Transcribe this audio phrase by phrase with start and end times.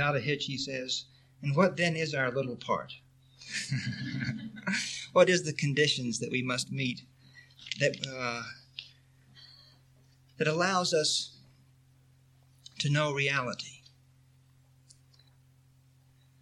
[0.00, 1.04] Without a hitch, he says,
[1.42, 2.94] And what then is our little part?
[5.12, 7.02] what is the conditions that we must meet
[7.80, 8.44] that, uh,
[10.38, 11.36] that allows us
[12.78, 13.82] to know reality?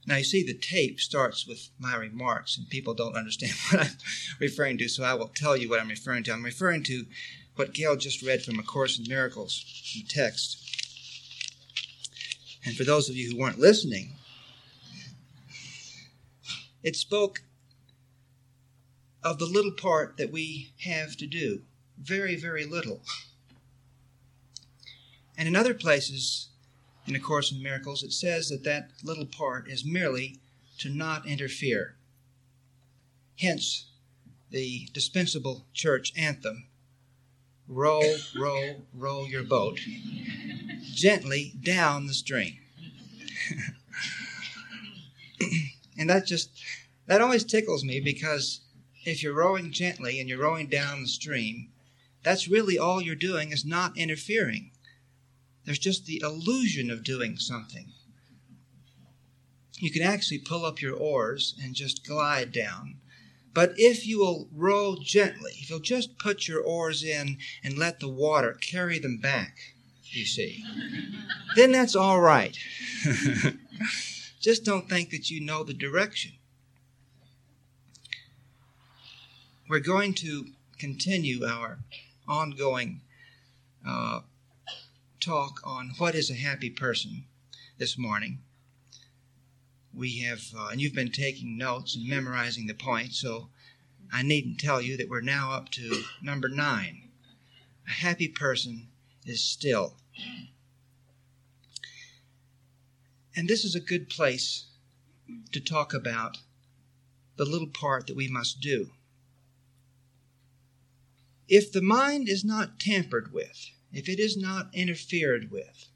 [0.07, 3.97] Now, you see, the tape starts with my remarks, and people don't understand what I'm
[4.39, 6.33] referring to, so I will tell you what I'm referring to.
[6.33, 7.07] I'm referring to
[7.57, 9.65] what Gail just read from A Course in Miracles,
[9.97, 10.68] the text.
[12.65, 14.13] And for those of you who weren't listening,
[16.83, 17.43] it spoke
[19.23, 21.63] of the little part that we have to do.
[22.01, 23.01] Very, very little.
[25.37, 26.49] And in other places,
[27.07, 30.41] in A Course in Miracles, it says that that little part is merely
[30.79, 31.97] to not interfere.
[33.39, 33.87] Hence,
[34.51, 36.67] the dispensable church anthem
[37.69, 38.03] row,
[38.35, 39.81] row, row your boat
[40.83, 42.59] gently down the stream.
[45.99, 46.51] and that just,
[47.07, 48.61] that always tickles me because
[49.05, 51.71] if you're rowing gently and you're rowing down the stream,
[52.23, 54.73] that's really all you're doing is not interfering.
[55.65, 57.93] There's just the illusion of doing something.
[59.79, 62.97] You can actually pull up your oars and just glide down.
[63.55, 68.01] But if you will row gently, if you'll just put your oars in and let
[68.01, 69.75] the water carry them back,
[70.11, 70.65] you see,
[71.57, 72.57] then that's all right.
[74.41, 76.33] just don't think that you know the direction.
[79.69, 80.47] We're going to
[80.79, 81.79] continue our
[82.27, 83.03] ongoing
[83.87, 84.21] uh,
[85.21, 87.25] talk on what is a happy person
[87.79, 88.39] this morning.
[89.93, 93.49] We have, uh, and you've been taking notes and memorizing the points, so
[94.13, 97.09] I needn't tell you that we're now up to number nine.
[97.87, 98.89] A happy person
[99.27, 99.95] is still.
[103.35, 104.67] And this is a good place
[105.53, 106.39] to talk about
[107.37, 108.91] the little part that we must do.
[111.49, 115.87] If the mind is not tampered with, if it is not interfered with,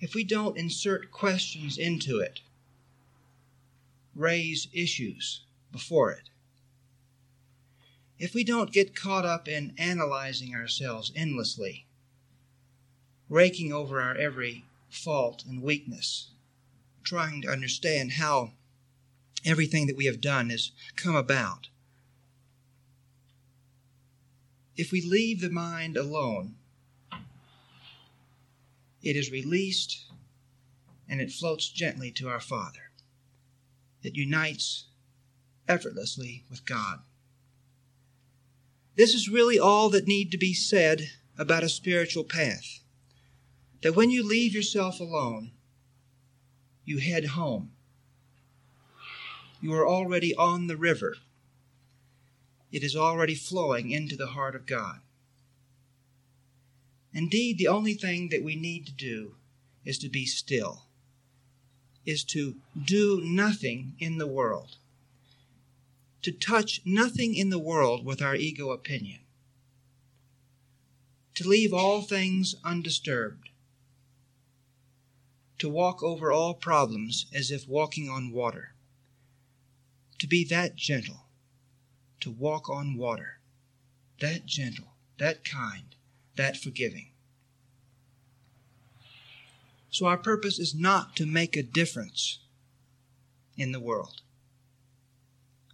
[0.00, 2.40] if we don't insert questions into it,
[4.14, 6.30] raise issues before it,
[8.18, 11.86] if we don't get caught up in analyzing ourselves endlessly,
[13.28, 16.30] raking over our every fault and weakness,
[17.02, 18.52] trying to understand how
[19.44, 21.68] everything that we have done has come about,
[24.76, 26.56] if we leave the mind alone,
[29.02, 30.06] it is released
[31.08, 32.90] and it floats gently to our Father.
[34.02, 34.86] It unites
[35.68, 37.00] effortlessly with God.
[38.96, 42.80] This is really all that need to be said about a spiritual path.
[43.84, 45.50] That when you leave yourself alone,
[46.86, 47.72] you head home.
[49.60, 51.18] You are already on the river.
[52.72, 55.00] It is already flowing into the heart of God.
[57.12, 59.34] Indeed, the only thing that we need to do
[59.84, 60.84] is to be still,
[62.06, 64.76] is to do nothing in the world,
[66.22, 69.20] to touch nothing in the world with our ego opinion,
[71.34, 73.50] to leave all things undisturbed,
[75.58, 78.74] to walk over all problems as if walking on water,
[80.18, 81.26] to be that gentle,
[82.20, 83.40] to walk on water,
[84.20, 85.94] that gentle, that kind,
[86.36, 87.10] that forgiving.
[89.90, 92.40] So, our purpose is not to make a difference
[93.56, 94.22] in the world.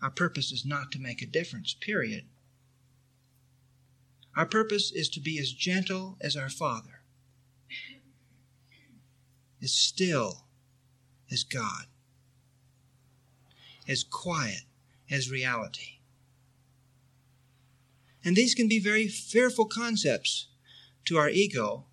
[0.02, 2.26] Our purpose is not to make a difference, period.
[4.36, 6.99] Our purpose is to be as gentle as our Father,
[9.62, 10.44] as still
[11.30, 11.86] as God,
[13.88, 14.62] as quiet
[15.10, 15.98] as reality.
[18.24, 20.48] And these can be very fearful concepts
[21.06, 21.86] to our ego,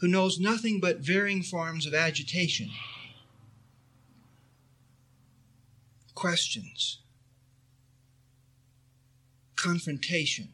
[0.00, 2.70] who knows nothing but varying forms of agitation,
[6.14, 7.00] questions,
[9.56, 10.52] confrontation,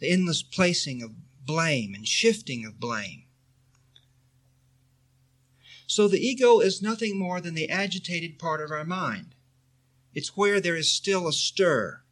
[0.00, 1.12] the endless placing of
[1.46, 3.23] blame and shifting of blame.
[5.86, 9.34] So the ego is nothing more than the agitated part of our mind.
[10.14, 12.02] It's where there is still a stir,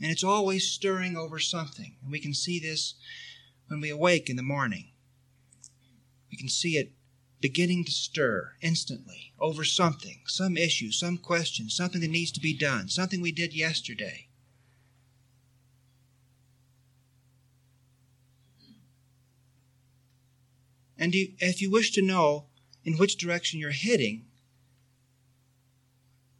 [0.00, 1.96] and it's always stirring over something.
[2.02, 2.94] And we can see this
[3.68, 4.90] when we awake in the morning.
[6.30, 6.92] We can see it
[7.40, 12.56] beginning to stir instantly over something, some issue, some question, something that needs to be
[12.56, 14.28] done, something we did yesterday.
[21.04, 22.46] And if you wish to know
[22.82, 24.24] in which direction you're heading,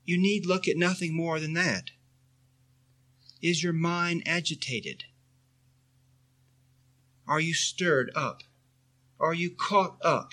[0.07, 1.91] you need look at nothing more than that.
[3.43, 5.05] Is your mind agitated?
[7.29, 8.43] Are you stirred up?
[9.21, 10.33] Are you caught up?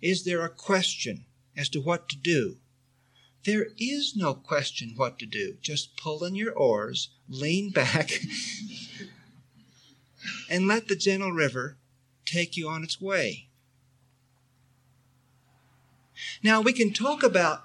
[0.00, 1.24] Is there a question
[1.56, 2.58] as to what to do?
[3.42, 5.56] There is no question what to do.
[5.60, 8.20] Just pull in your oars, lean back,
[10.48, 11.76] and let the gentle river
[12.24, 13.48] take you on its way.
[16.44, 17.64] Now, we can talk about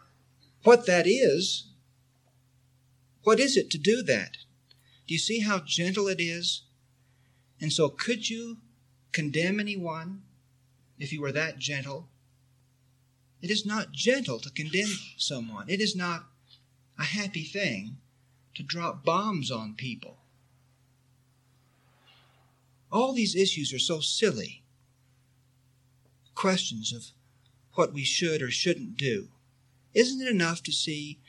[0.63, 1.67] what that is.
[3.23, 4.37] What is it to do that?
[5.05, 6.63] Do you see how gentle it is?
[7.59, 8.59] And so, could you
[9.11, 10.21] condemn anyone
[10.97, 12.07] if you were that gentle?
[13.41, 15.69] It is not gentle to condemn someone.
[15.69, 16.27] It is not
[16.97, 17.97] a happy thing
[18.55, 20.19] to drop bombs on people.
[22.89, 24.63] All these issues are so silly.
[26.33, 27.11] Questions of
[27.73, 29.29] what we should or shouldn't do.
[29.93, 31.19] Isn't it enough to see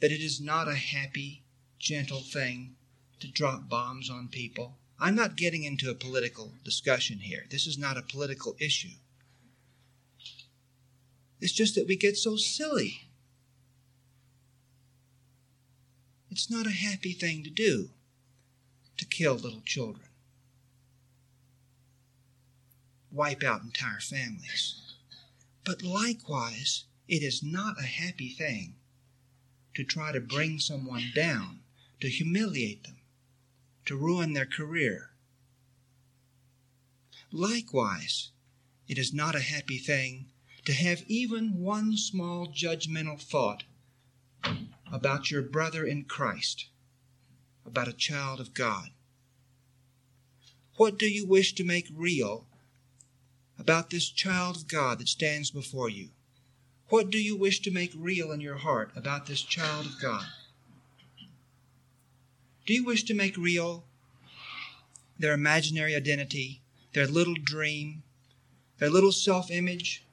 [0.00, 1.42] that it is not a happy,
[1.78, 2.76] gentle thing
[3.20, 4.76] to drop bombs on people?
[4.98, 7.46] I'm not getting into a political discussion here.
[7.50, 8.96] This is not a political issue.
[11.40, 13.02] It's just that we get so silly.
[16.30, 17.90] It's not a happy thing to do
[18.96, 20.08] to kill little children,
[23.12, 24.85] wipe out entire families.
[25.66, 28.76] But likewise, it is not a happy thing
[29.74, 31.64] to try to bring someone down,
[32.00, 33.00] to humiliate them,
[33.86, 35.10] to ruin their career.
[37.32, 38.30] Likewise,
[38.86, 40.30] it is not a happy thing
[40.66, 43.64] to have even one small judgmental thought
[44.92, 46.68] about your brother in Christ,
[47.64, 48.90] about a child of God.
[50.76, 52.46] What do you wish to make real
[53.58, 56.10] about this child of God that stands before you?
[56.88, 60.26] What do you wish to make real in your heart about this child of God?
[62.66, 63.84] Do you wish to make real
[65.18, 66.62] their imaginary identity,
[66.92, 68.02] their little dream,
[68.78, 70.04] their little self image,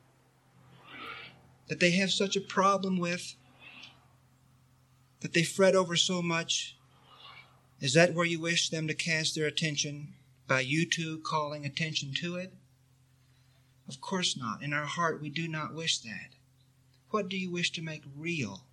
[1.67, 3.35] that they have such a problem with,
[5.21, 6.75] that they fret over so much?
[7.79, 10.13] Is that where you wish them to cast their attention
[10.47, 12.53] by you two calling attention to it?
[13.87, 14.63] Of course not.
[14.63, 16.35] In our heart, we do not wish that.
[17.09, 18.65] What do you wish to make real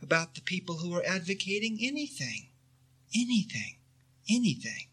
[0.00, 2.48] about the people who are advocating anything?
[3.14, 3.76] Anything.
[4.28, 4.88] Anything.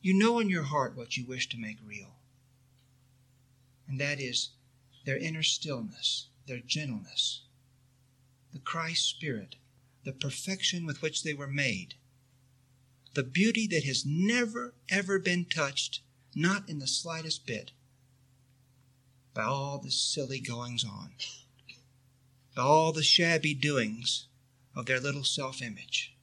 [0.00, 2.16] You know in your heart what you wish to make real
[3.92, 4.48] and that is
[5.04, 7.42] their inner stillness, their gentleness,
[8.54, 9.56] the Christ Spirit,
[10.04, 11.94] the perfection with which they were made,
[13.14, 16.00] the beauty that has never, ever been touched,
[16.34, 17.72] not in the slightest bit,
[19.34, 21.12] by all the silly goings on,
[22.54, 24.26] by all the shabby doings
[24.74, 26.14] of their little self image.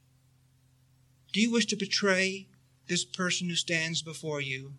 [1.32, 2.48] Do you wish to betray
[2.88, 4.74] this person who stands before you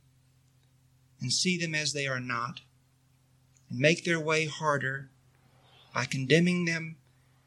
[1.21, 2.61] and see them as they are not?
[3.71, 5.11] and make their way harder
[5.95, 6.97] by condemning them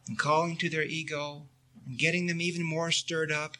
[0.08, 1.48] and calling to their ego
[1.86, 3.58] and getting them even more stirred up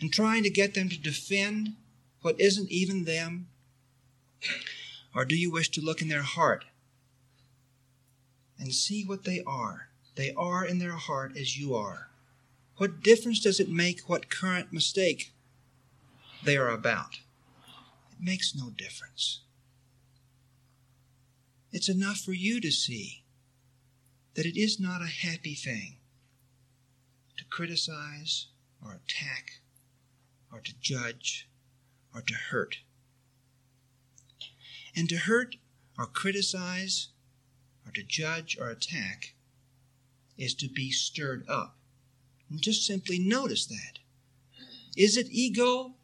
[0.00, 1.74] and trying to get them to defend
[2.22, 3.48] what isn't even them?
[5.14, 6.64] Or do you wish to look in their heart
[8.58, 9.88] and see what they are?
[10.16, 12.08] They are in their heart as you are.
[12.76, 15.32] What difference does it make what current mistake
[16.44, 17.20] they are about?
[18.12, 19.40] It makes no difference.
[21.72, 23.22] It's enough for you to see
[24.34, 25.96] that it is not a happy thing
[27.36, 28.46] to criticize
[28.82, 29.60] or attack
[30.52, 31.48] or to judge
[32.14, 32.78] or to hurt.
[34.94, 35.56] And to hurt
[35.98, 37.08] or criticize
[37.84, 39.34] or to judge or attack
[40.38, 41.76] is to be stirred up.
[42.50, 43.98] And just simply notice that.
[44.96, 45.94] Is it ego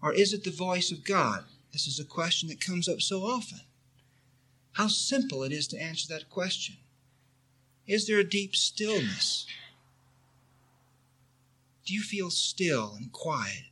[0.00, 1.44] or is it the voice of God?
[1.72, 3.60] This is a question that comes up so often.
[4.72, 6.76] How simple it is to answer that question.
[7.86, 9.46] Is there a deep stillness?
[11.84, 13.64] Do you feel still and quiet?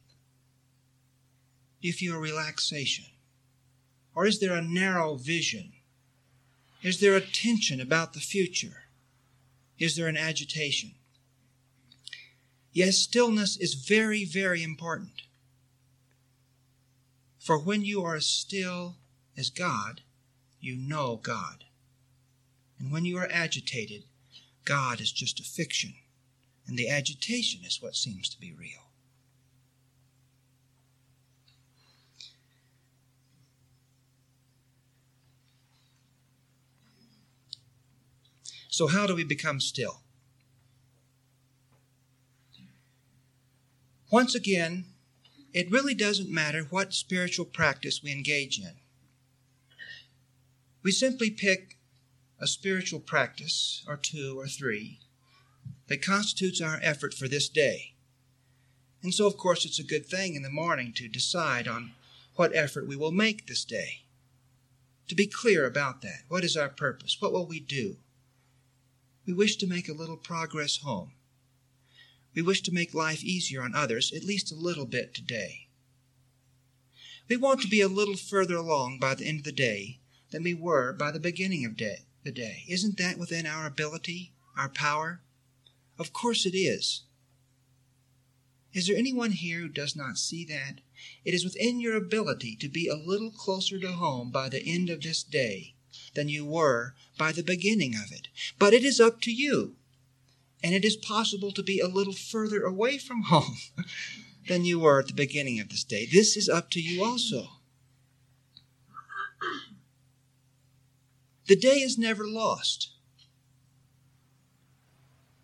[1.81, 3.07] Do you feel relaxation?
[4.15, 5.73] Or is there a narrow vision?
[6.83, 8.85] Is there a tension about the future?
[9.79, 10.93] Is there an agitation?
[12.73, 15.23] Yes, stillness is very, very important.
[17.39, 18.97] For when you are as still
[19.37, 20.03] as God,
[20.61, 21.65] you know God.
[22.79, 24.05] And when you are agitated,
[24.65, 25.95] God is just a fiction,
[26.71, 28.87] and the agitation is what seems to be real.
[38.69, 40.03] So, how do we become still?
[44.13, 44.85] Once again,
[45.53, 48.77] it really doesn't matter what spiritual practice we engage in.
[50.85, 51.79] We simply pick
[52.39, 55.01] a spiritual practice, or two, or three,
[55.91, 57.95] that constitutes our effort for this day.
[59.03, 61.93] And so, of course, it's a good thing in the morning to decide on
[62.37, 64.05] what effort we will make this day.
[65.09, 66.23] To be clear about that.
[66.29, 67.17] What is our purpose?
[67.19, 67.97] What will we do?
[69.27, 71.11] We wish to make a little progress home.
[72.37, 75.67] We wish to make life easier on others, at least a little bit today.
[77.29, 79.99] We want to be a little further along by the end of the day
[80.31, 82.63] than we were by the beginning of day, the day.
[82.69, 85.23] Isn't that within our ability, our power?
[86.01, 87.03] Of course it is.
[88.73, 90.81] Is there anyone here who does not see that?
[91.27, 94.89] It is within your ability to be a little closer to home by the end
[94.89, 95.75] of this day
[96.15, 98.29] than you were by the beginning of it.
[98.59, 99.77] But it is up to you.
[100.65, 103.59] And it is possible to be a little further away from home
[104.49, 106.07] than you were at the beginning of this day.
[106.11, 107.49] This is up to you also.
[111.47, 112.93] The day is never lost.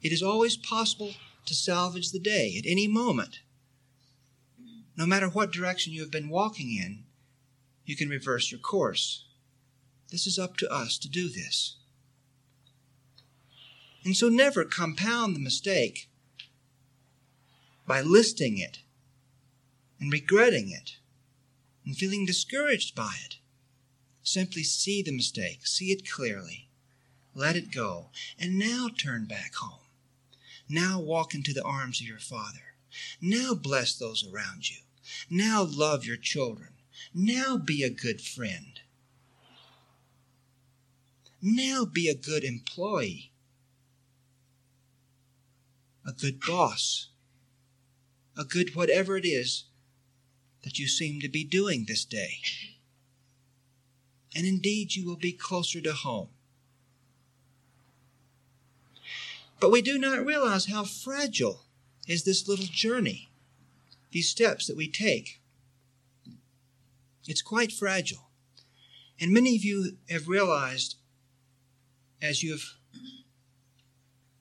[0.07, 1.15] It is always possible
[1.47, 3.41] to salvage the day at any moment.
[4.97, 7.03] No matter what direction you have been walking in,
[7.85, 9.25] you can reverse your course.
[10.13, 11.75] This is up to us to do this.
[14.05, 16.09] And so never compound the mistake
[17.85, 18.79] by listing it
[19.99, 20.99] and regretting it
[21.85, 23.39] and feeling discouraged by it.
[24.23, 26.69] Simply see the mistake, see it clearly,
[27.35, 29.81] let it go, and now turn back home.
[30.69, 32.75] Now walk into the arms of your Father.
[33.21, 34.79] Now bless those around you.
[35.31, 36.71] Now love your children.
[37.15, 38.81] Now be a good friend.
[41.43, 43.31] Now be a good employee,
[46.05, 47.09] a good boss,
[48.37, 49.65] a good whatever it is
[50.63, 52.41] that you seem to be doing this day.
[54.35, 56.29] And indeed, you will be closer to home.
[59.59, 61.63] But we do not realize how fragile
[62.07, 63.31] is this little journey,
[64.13, 65.41] these steps that we take.
[67.27, 68.29] It's quite fragile.
[69.19, 70.97] And many of you have realized
[72.21, 72.65] as you have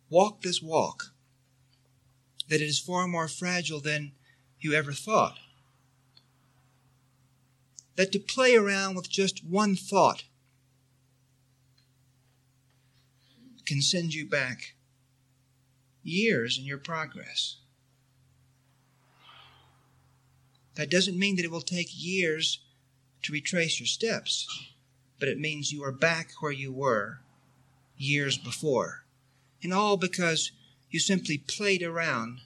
[0.10, 1.14] walked this walk
[2.48, 4.12] that it is far more fragile than
[4.60, 5.38] you ever thought.
[7.96, 10.26] That to play around with just one thought
[13.66, 14.76] can send you back
[16.06, 17.58] years in your progress.
[20.76, 22.60] That doesn't mean that it will take years
[23.24, 24.48] to retrace your steps,
[25.20, 27.20] but it means you are back where you were
[27.98, 29.06] years before.
[29.64, 30.52] And all because
[30.92, 32.42] you simply played around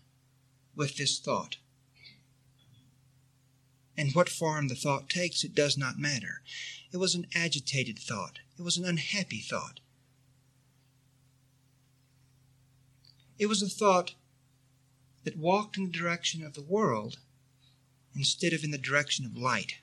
[0.75, 1.57] with this thought.
[3.97, 6.41] And what form the thought takes, it does not matter.
[6.93, 8.39] It was an agitated thought.
[8.57, 9.81] It was an unhappy thought.
[13.39, 14.15] It was a thought
[15.23, 17.17] that walked in the direction of the world
[18.13, 19.75] instead of in the direction of light.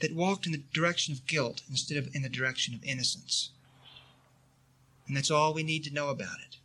[0.00, 3.50] That walked in the direction of guilt instead of in the direction of innocence.
[5.06, 6.56] And that's all we need to know about it.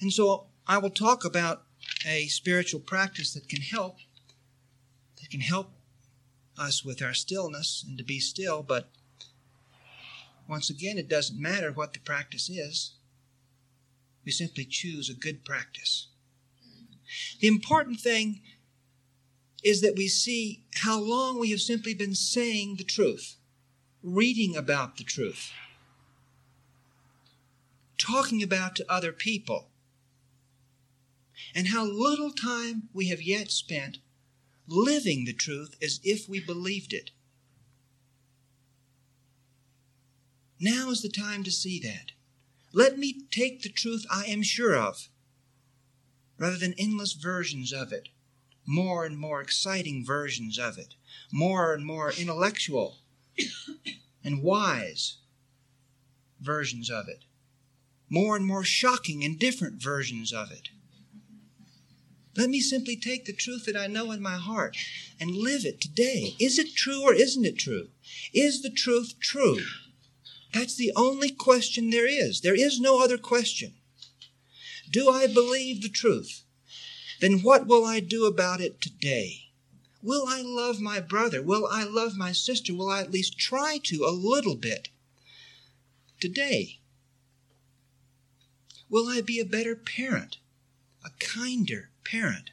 [0.00, 1.62] And so I will talk about
[2.06, 3.98] a spiritual practice that can help
[5.20, 5.70] that can help
[6.56, 8.88] us with our stillness and to be still, but
[10.48, 12.94] once again, it doesn't matter what the practice is.
[14.24, 16.08] We simply choose a good practice.
[17.40, 18.40] The important thing
[19.62, 23.36] is that we see how long we have simply been saying the truth,
[24.02, 25.52] reading about the truth,
[27.98, 29.68] talking about to other people,
[31.54, 33.98] and how little time we have yet spent
[34.66, 37.10] living the truth as if we believed it.
[40.60, 42.12] Now is the time to see that.
[42.72, 45.08] Let me take the truth I am sure of,
[46.36, 48.08] rather than endless versions of it,
[48.66, 50.94] more and more exciting versions of it,
[51.32, 52.98] more and more intellectual
[54.24, 55.18] and wise
[56.40, 57.24] versions of it,
[58.10, 60.68] more and more shocking and different versions of it.
[62.36, 64.76] Let me simply take the truth that I know in my heart
[65.18, 66.36] and live it today.
[66.38, 67.88] Is it true or isn't it true?
[68.32, 69.60] Is the truth true?
[70.52, 72.40] That's the only question there is.
[72.40, 73.74] There is no other question.
[74.90, 76.42] Do I believe the truth?
[77.20, 79.48] Then what will I do about it today?
[80.02, 81.42] Will I love my brother?
[81.42, 82.74] Will I love my sister?
[82.74, 84.88] Will I at least try to a little bit
[86.20, 86.78] today?
[88.88, 90.38] Will I be a better parent,
[91.04, 92.50] a kinder parent?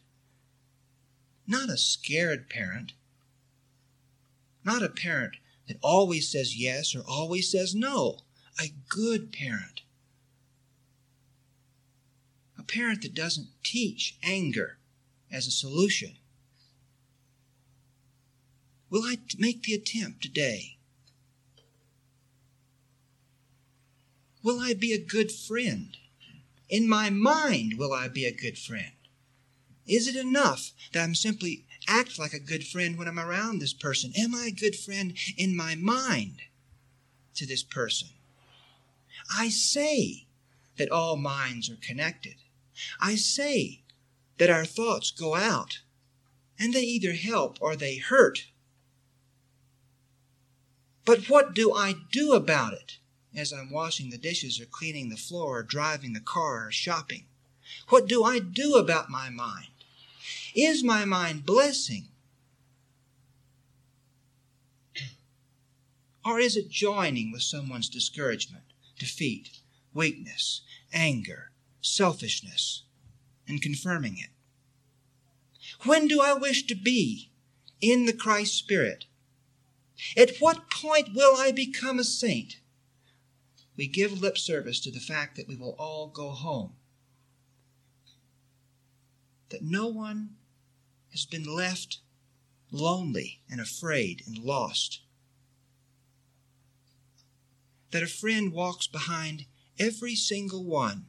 [1.47, 2.93] Not a scared parent,
[4.65, 5.35] not a parent
[5.67, 8.19] that always says yes or always says no,
[8.59, 9.81] a good parent.
[12.57, 14.77] A parent that doesn't teach anger
[15.31, 16.17] as a solution.
[18.89, 20.77] Will I make the attempt today?
[24.43, 25.97] Will I be a good friend?
[26.69, 28.91] In my mind, will I be a good friend?
[29.87, 33.73] Is it enough that I'm simply act like a good friend when I'm around this
[33.73, 34.11] person?
[34.17, 36.41] Am I a good friend in my mind
[37.35, 38.09] to this person?
[39.35, 40.27] I say
[40.77, 42.35] that all minds are connected.
[42.99, 43.81] I say
[44.37, 45.79] that our thoughts go out
[46.59, 48.47] and they either help or they hurt.
[51.05, 52.97] But what do I do about it
[53.35, 57.25] as I'm washing the dishes or cleaning the floor or driving the car or shopping?
[57.89, 59.74] What do I do about my mind?
[60.55, 62.07] Is my mind blessing?
[66.23, 68.63] Or is it joining with someone's discouragement,
[68.97, 69.59] defeat,
[69.93, 70.61] weakness,
[70.93, 72.83] anger, selfishness,
[73.47, 74.29] and confirming it?
[75.83, 77.31] When do I wish to be
[77.81, 79.05] in the Christ Spirit?
[80.15, 82.59] At what point will I become a saint?
[83.75, 86.73] We give lip service to the fact that we will all go home.
[89.49, 90.29] That no one
[91.15, 91.99] has been left
[92.71, 94.99] lonely and afraid and lost.
[97.91, 99.45] That a friend walks behind
[99.79, 101.05] every single one,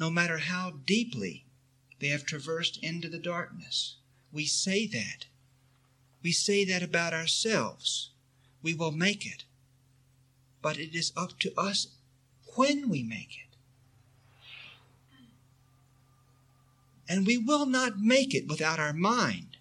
[0.00, 1.44] no matter how deeply
[1.98, 3.96] they have traversed into the darkness.
[4.32, 5.26] We say that.
[6.22, 8.12] We say that about ourselves.
[8.62, 9.44] We will make it.
[10.62, 11.88] But it is up to us
[12.56, 13.47] when we make it.
[17.08, 19.56] And we will not make it without our mind.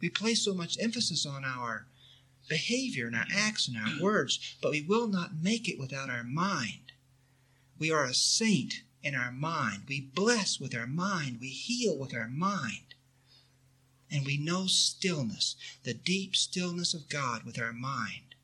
[0.00, 1.86] We place so much emphasis on our
[2.48, 6.24] behavior and our acts and our words, but we will not make it without our
[6.24, 6.92] mind.
[7.78, 9.82] We are a saint in our mind.
[9.88, 11.38] We bless with our mind.
[11.40, 12.94] We heal with our mind.
[14.10, 18.34] And we know stillness, the deep stillness of God with our mind.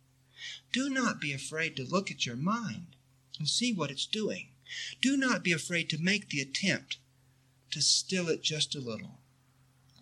[0.72, 2.96] Do not be afraid to look at your mind
[3.38, 4.48] and see what it's doing.
[5.00, 6.98] Do not be afraid to make the attempt
[7.74, 9.18] to still it just a little,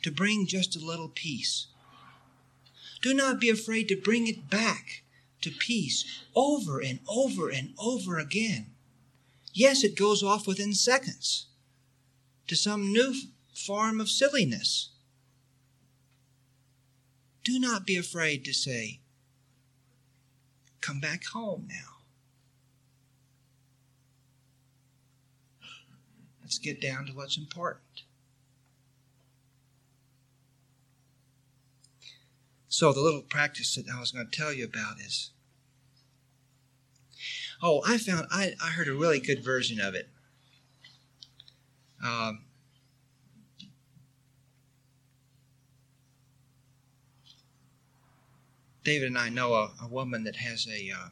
[0.02, 1.68] to bring just a little peace.
[3.00, 5.04] Do not be afraid to bring it back
[5.40, 6.04] to peace
[6.36, 8.66] over and over and over again.
[9.54, 11.46] Yes, it goes off within seconds
[12.46, 13.14] to some new
[13.54, 14.90] form of silliness.
[17.42, 19.00] Do not be afraid to say,
[20.82, 22.01] Come back home now.
[26.52, 28.02] Let's get down to what's important.
[32.68, 35.30] So, the little practice that I was going to tell you about is
[37.62, 40.10] oh, I found, I, I heard a really good version of it.
[42.04, 42.44] Um,
[48.84, 51.08] David and I know a, a woman that has a uh,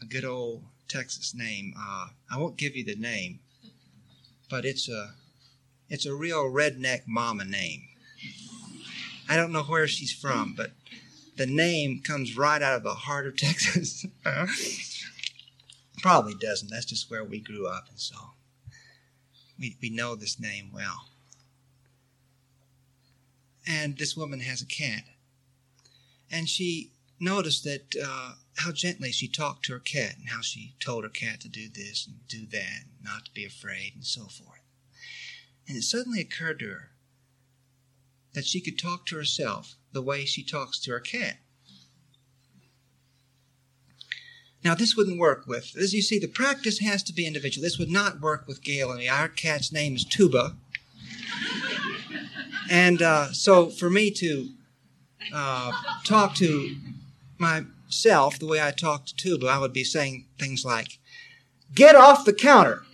[0.00, 1.74] a good old Texas name.
[1.78, 3.40] Uh, I won't give you the name,
[4.48, 5.14] but it's a
[5.88, 7.82] it's a real redneck mama name.
[9.28, 10.72] I don't know where she's from, but
[11.36, 14.06] the name comes right out of the heart of Texas.
[16.02, 16.70] Probably doesn't.
[16.70, 18.16] That's just where we grew up, and so
[19.58, 21.08] we we know this name well.
[23.66, 25.02] And this woman has a cat,
[26.30, 27.96] and she noticed that.
[28.02, 31.48] Uh, how gently she talked to her cat and how she told her cat to
[31.48, 34.62] do this and do that, not to be afraid, and so forth.
[35.68, 36.90] And it suddenly occurred to her
[38.32, 41.38] that she could talk to herself the way she talks to her cat.
[44.64, 47.62] Now, this wouldn't work with, as you see, the practice has to be individual.
[47.62, 49.08] This would not work with Gail and me.
[49.08, 50.56] Our cat's name is Tuba.
[52.70, 54.48] and uh, so for me to
[55.32, 55.70] uh,
[56.04, 56.74] talk to
[57.38, 60.98] my self, the way I talk to Tuba, I would be saying things like,
[61.74, 62.84] get off the counter,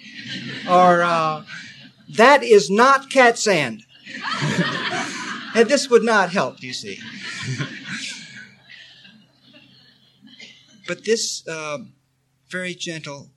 [0.68, 1.44] or uh,
[2.09, 3.85] that is not cat sand.
[5.55, 6.98] and this would not help, you see.
[10.87, 11.78] but this uh,
[12.48, 13.31] very gentle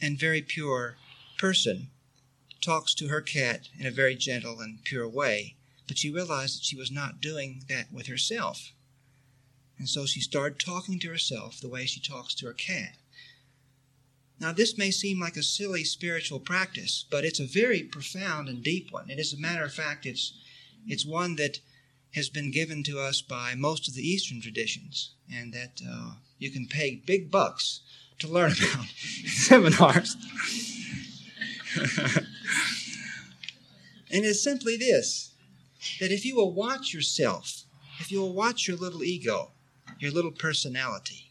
[0.00, 0.96] and very pure
[1.38, 1.88] person
[2.60, 5.56] talks to her cat in a very gentle and pure way,
[5.88, 8.72] but she realized that she was not doing that with herself.
[9.80, 12.98] And so she started talking to herself the way she talks to her cat.
[14.38, 18.62] Now, this may seem like a silly spiritual practice, but it's a very profound and
[18.62, 19.10] deep one.
[19.10, 20.34] And as a matter of fact, it's,
[20.86, 21.60] it's one that
[22.12, 26.50] has been given to us by most of the Eastern traditions, and that uh, you
[26.50, 27.80] can pay big bucks
[28.18, 28.84] to learn about
[29.24, 30.14] seminars.
[34.10, 35.32] and it's simply this
[36.00, 37.62] that if you will watch yourself,
[37.98, 39.52] if you will watch your little ego,
[40.00, 41.30] your little personality,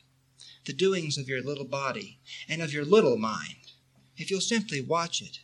[0.66, 3.74] the doings of your little body, and of your little mind,
[4.16, 5.40] if you'll simply watch it,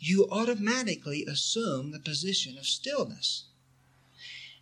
[0.00, 3.44] you automatically assume the position of stillness.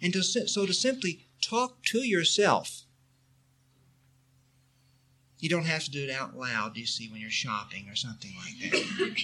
[0.00, 2.82] And to, so to simply talk to yourself,
[5.38, 8.32] you don't have to do it out loud, you see, when you're shopping or something
[8.36, 8.84] like that.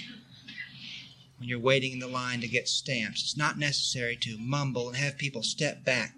[1.39, 4.97] when you're waiting in the line to get stamps, it's not necessary to mumble and
[4.97, 6.15] have people step back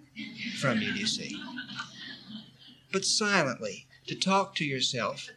[0.59, 1.35] from you, you see.
[2.93, 5.31] But silently, to talk to yourself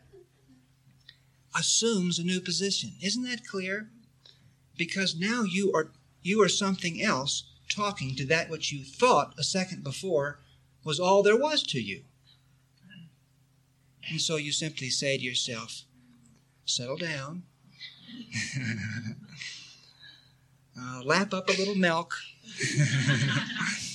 [1.59, 2.93] assumes a new position.
[3.03, 3.89] Isn't that clear?
[4.77, 5.91] Because now you are
[6.23, 10.39] you are something else talking to that which you thought a second before
[10.85, 12.03] was all there was to you.
[14.11, 15.85] And so you simply say to yourself,
[16.67, 17.45] settle down,
[20.79, 22.15] uh, lap up a little milk.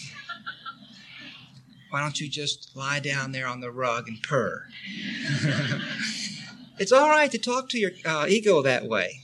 [1.91, 4.65] Why don't you just lie down there on the rug and purr?
[6.80, 9.19] it's all right to talk to your uh, ego that way.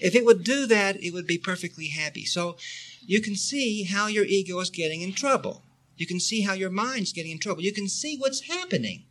[0.00, 2.24] If it would do that, it would be perfectly happy.
[2.24, 2.56] So
[3.04, 5.62] you can see how your ego is getting in trouble.
[5.98, 7.62] You can see how your mind's getting in trouble.
[7.62, 9.04] You can see what's happening.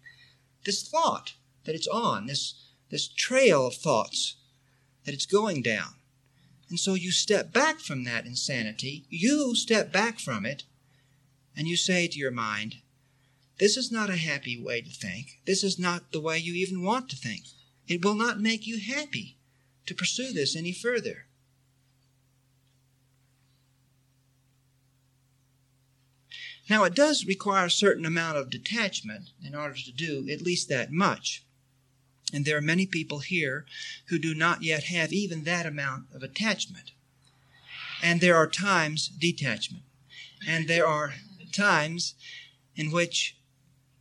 [0.65, 2.55] This thought that it's on, this,
[2.89, 4.37] this trail of thoughts
[5.05, 5.93] that it's going down.
[6.69, 9.05] And so you step back from that insanity.
[9.09, 10.63] You step back from it
[11.55, 12.77] and you say to your mind,
[13.57, 15.39] This is not a happy way to think.
[15.45, 17.45] This is not the way you even want to think.
[17.87, 19.37] It will not make you happy
[19.85, 21.25] to pursue this any further.
[26.69, 30.67] Now, it does require a certain amount of detachment in order to do at least
[30.69, 31.43] that much.
[32.33, 33.65] And there are many people here
[34.07, 36.91] who do not yet have even that amount of attachment.
[38.01, 39.83] And there are times, detachment.
[40.47, 41.13] And there are
[41.53, 42.15] times
[42.75, 43.37] in which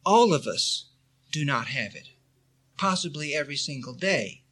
[0.05, 0.87] all of us
[1.33, 2.09] do not have it,
[2.77, 4.43] possibly every single day.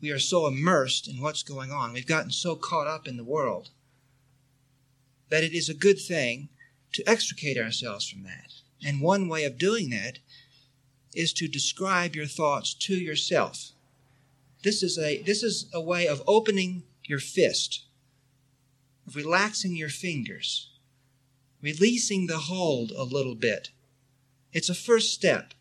[0.00, 1.92] We are so immersed in what's going on.
[1.92, 3.70] We've gotten so caught up in the world
[5.28, 6.48] that it is a good thing
[6.92, 8.52] to extricate ourselves from that.
[8.84, 10.18] And one way of doing that
[11.14, 13.72] is to describe your thoughts to yourself.
[14.62, 17.84] This is a, this is a way of opening your fist,
[19.06, 20.70] of relaxing your fingers,
[21.62, 23.70] releasing the hold a little bit.
[24.52, 25.54] It's a first step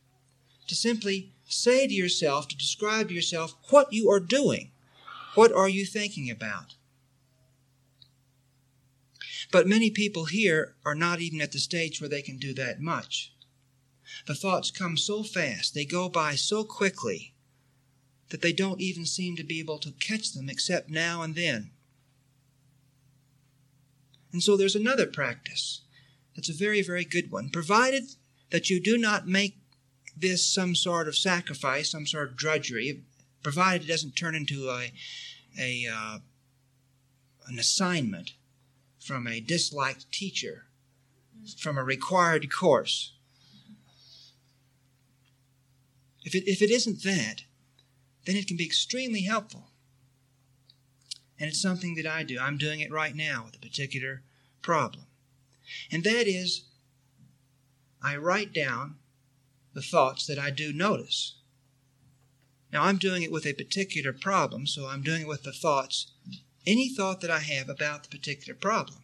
[0.67, 4.71] to simply say to yourself, to describe to yourself what you are doing.
[5.36, 6.76] What are you thinking about?
[9.52, 12.82] But many people here are not even at the stage where they can do that
[12.82, 13.34] much.
[14.26, 17.34] The thoughts come so fast, they go by so quickly,
[18.30, 21.71] that they don't even seem to be able to catch them except now and then.
[24.34, 25.82] And so there's another practice
[26.36, 28.04] that's a very, very good one, provided
[28.50, 29.58] that you do not make
[30.16, 33.04] this some sort of sacrifice, some sort of drudgery,
[33.44, 34.92] provided it doesn't turn into a,
[35.60, 36.20] a uh,
[37.48, 38.34] an assignment
[39.00, 40.66] from a disliked teacher,
[41.58, 43.14] from a required course.
[46.24, 47.44] If it, if it isn't that,
[48.26, 49.70] then it can be extremely helpful.
[51.40, 52.38] And it's something that I do.
[52.38, 54.24] I'm doing it right now with a particular
[54.62, 55.06] problem.
[55.90, 56.64] And that is,
[58.02, 58.96] I write down
[59.74, 61.36] the thoughts that I do notice.
[62.72, 66.12] Now, I'm doing it with a particular problem, so I'm doing it with the thoughts
[66.68, 69.00] any thought that I have about the particular problem.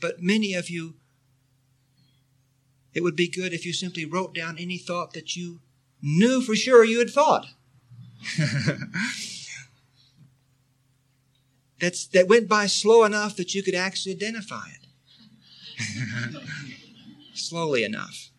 [0.00, 0.96] But many of you,
[2.92, 5.60] it would be good if you simply wrote down any thought that you
[6.02, 7.46] knew for sure you had thought.
[11.80, 14.80] That's, that went by slow enough that you could actually identify it.
[17.34, 18.30] Slowly enough.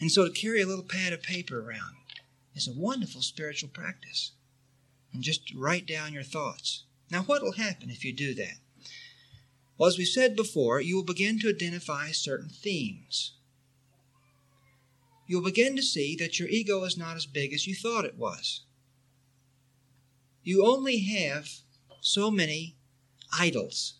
[0.00, 1.96] And so to carry a little pad of paper around
[2.54, 4.32] is a wonderful spiritual practice.
[5.12, 6.84] And just write down your thoughts.
[7.10, 8.58] Now, what will happen if you do that?
[9.76, 13.32] Well, as we said before, you will begin to identify certain themes.
[15.28, 18.16] you'll begin to see that your ego is not as big as you thought it
[18.16, 18.62] was.
[20.42, 21.50] You only have
[22.00, 22.76] so many
[23.32, 23.94] idols.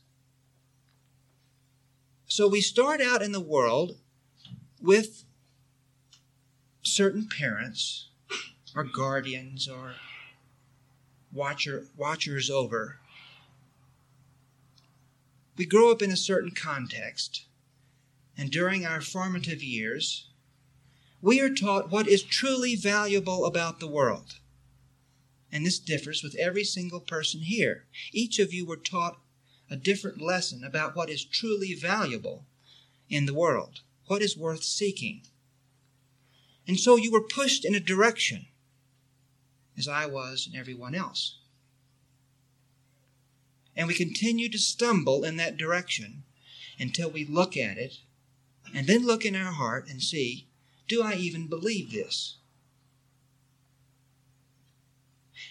[2.26, 3.96] So we start out in the world
[4.80, 5.24] with
[6.82, 8.08] certain parents
[8.74, 9.94] or guardians or
[11.32, 12.98] watcher, watchers over.
[15.56, 17.46] We grow up in a certain context,
[18.36, 20.28] and during our formative years,
[21.20, 24.36] we are taught what is truly valuable about the world.
[25.50, 27.86] And this differs with every single person here.
[28.12, 29.20] Each of you were taught
[29.70, 32.46] a different lesson about what is truly valuable
[33.08, 35.22] in the world, what is worth seeking.
[36.66, 38.46] And so you were pushed in a direction,
[39.76, 41.38] as I was and everyone else.
[43.74, 46.24] And we continue to stumble in that direction
[46.78, 47.98] until we look at it
[48.74, 50.48] and then look in our heart and see
[50.88, 52.37] do I even believe this?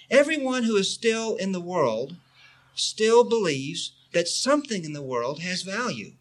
[0.10, 2.16] Everyone who is still in the world
[2.76, 6.14] still believes that something in the world has value.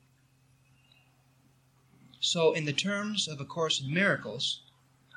[2.19, 4.63] So, in the terms of A Course in Miracles,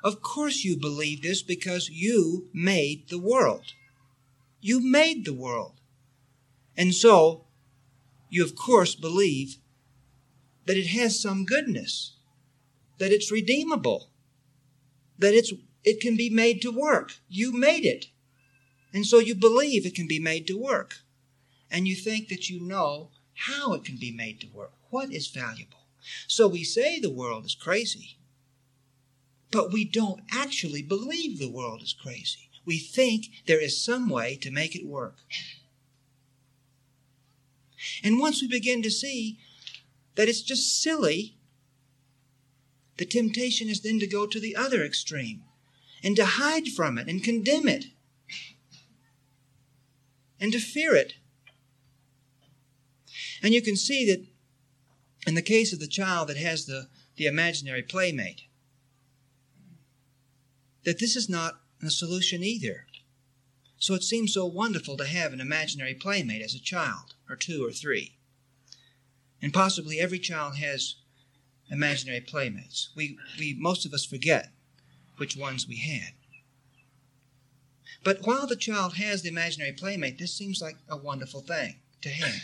[0.04, 3.72] of course you believe this because you made the world.
[4.60, 5.80] You made the world.
[6.76, 7.46] And so,
[8.28, 9.56] you of course believe
[10.66, 12.14] that it has some goodness,
[12.98, 14.10] that it's redeemable,
[15.18, 15.52] that it's,
[15.82, 17.14] it can be made to work.
[17.28, 18.06] You made it.
[18.92, 21.00] And so you believe it can be made to work.
[21.70, 25.28] And you think that you know how it can be made to work, what is
[25.28, 25.78] valuable.
[26.26, 28.18] So we say the world is crazy,
[29.50, 32.50] but we don't actually believe the world is crazy.
[32.64, 35.18] We think there is some way to make it work.
[38.02, 39.38] And once we begin to see
[40.16, 41.36] that it's just silly,
[42.98, 45.42] the temptation is then to go to the other extreme
[46.02, 47.86] and to hide from it and condemn it
[50.40, 51.14] and to fear it.
[53.42, 54.26] And you can see that
[55.26, 58.42] in the case of the child that has the, the imaginary playmate,
[60.84, 62.86] that this is not a solution either.
[63.78, 67.66] So it seems so wonderful to have an imaginary playmate as a child, or two
[67.66, 68.16] or three.
[69.40, 70.96] And possibly every child has
[71.70, 72.90] imaginary playmates.
[72.94, 74.50] We, we most of us forget
[75.16, 76.12] which ones we had.
[78.02, 82.08] But while the child has the imaginary playmate, this seems like a wonderful thing to
[82.08, 82.42] have.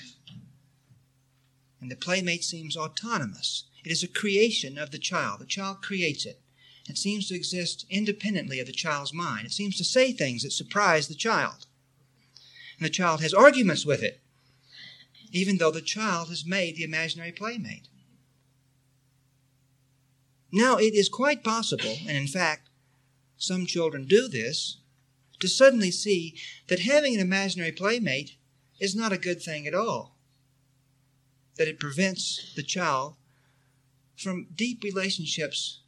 [1.81, 3.64] And the playmate seems autonomous.
[3.85, 5.40] It is a creation of the child.
[5.40, 6.40] The child creates it.
[6.88, 9.47] It seems to exist independently of the child's mind.
[9.47, 11.66] It seems to say things that surprise the child.
[12.79, 14.21] And the child has arguments with it,
[15.33, 17.88] even though the child has made the imaginary playmate.
[20.53, 22.69] Now, it is quite possible, and in fact,
[23.37, 24.79] some children do this,
[25.40, 26.35] to suddenly see
[26.68, 28.37] that having an imaginary playmate
[28.81, 30.16] is not a good thing at all.
[31.57, 33.14] That it prevents the child
[34.16, 35.81] from deep relationships,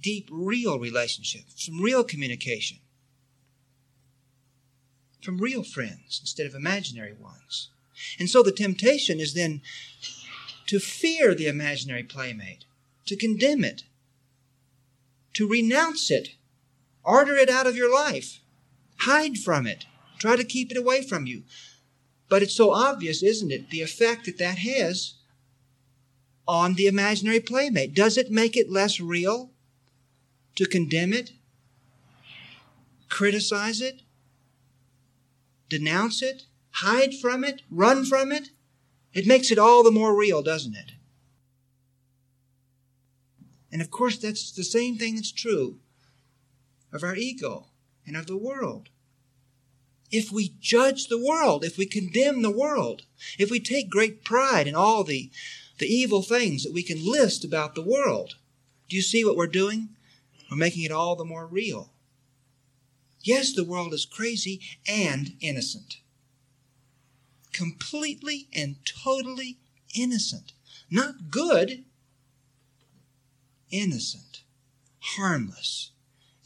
[0.00, 2.78] deep, real relationships, from real communication,
[5.22, 7.70] from real friends instead of imaginary ones.
[8.18, 9.62] And so the temptation is then
[10.66, 12.64] to fear the imaginary playmate,
[13.06, 13.84] to condemn it,
[15.34, 16.30] to renounce it
[17.06, 18.40] Order it out of your life.
[18.98, 19.86] Hide from it.
[20.18, 21.44] Try to keep it away from you.
[22.28, 25.14] But it's so obvious, isn't it, the effect that that has
[26.48, 27.94] on the imaginary playmate.
[27.94, 29.52] Does it make it less real
[30.56, 31.30] to condemn it,
[33.08, 34.02] criticize it,
[35.68, 38.48] denounce it, hide from it, run from it?
[39.12, 40.92] It makes it all the more real, doesn't it?
[43.70, 45.78] And of course, that's the same thing that's true
[46.92, 47.66] of our ego
[48.06, 48.88] and of the world.
[50.10, 53.02] If we judge the world, if we condemn the world,
[53.38, 55.30] if we take great pride in all the,
[55.78, 58.36] the evil things that we can list about the world,
[58.88, 59.88] do you see what we're doing?
[60.50, 61.90] We're making it all the more real.
[63.22, 65.96] Yes, the world is crazy and innocent.
[67.52, 69.58] Completely and totally
[69.98, 70.52] innocent.
[70.88, 71.84] Not good,
[73.70, 74.42] innocent,
[75.00, 75.90] harmless,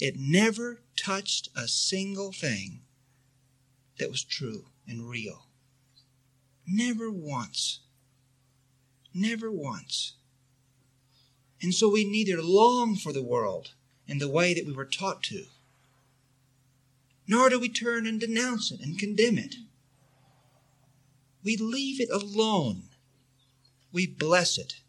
[0.00, 2.80] it never touched a single thing
[3.98, 5.46] that was true and real.
[6.66, 7.80] Never once.
[9.12, 10.14] Never once.
[11.62, 13.72] And so we neither long for the world
[14.06, 15.44] in the way that we were taught to,
[17.26, 19.56] nor do we turn and denounce it and condemn it.
[21.44, 22.84] We leave it alone.
[23.92, 24.80] We bless it.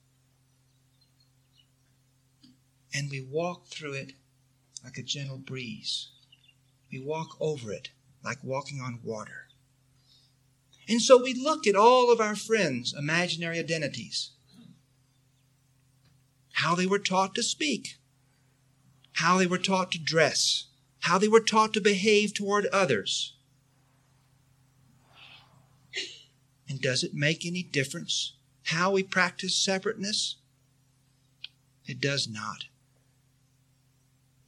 [2.94, 4.14] and we walk through it
[4.84, 6.10] like a gentle breeze.
[6.92, 7.90] We walk over it
[8.24, 9.48] like walking on water.
[10.88, 14.32] And so we look at all of our friends' imaginary identities
[16.54, 17.98] how they were taught to speak,
[19.14, 20.66] how they were taught to dress,
[21.00, 23.34] how they were taught to behave toward others.
[26.70, 28.34] And does it make any difference
[28.66, 30.36] how we practice separateness?
[31.86, 32.66] It does not.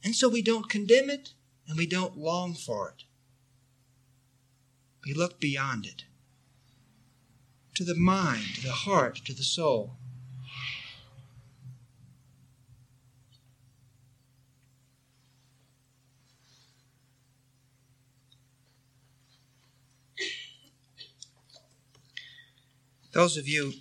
[0.04, 1.32] And so we don't condemn it
[1.66, 3.04] and we don't long for it.
[5.06, 6.04] We look beyond it
[7.74, 9.96] to the mind, to the heart, to the soul.
[23.12, 23.72] Those of you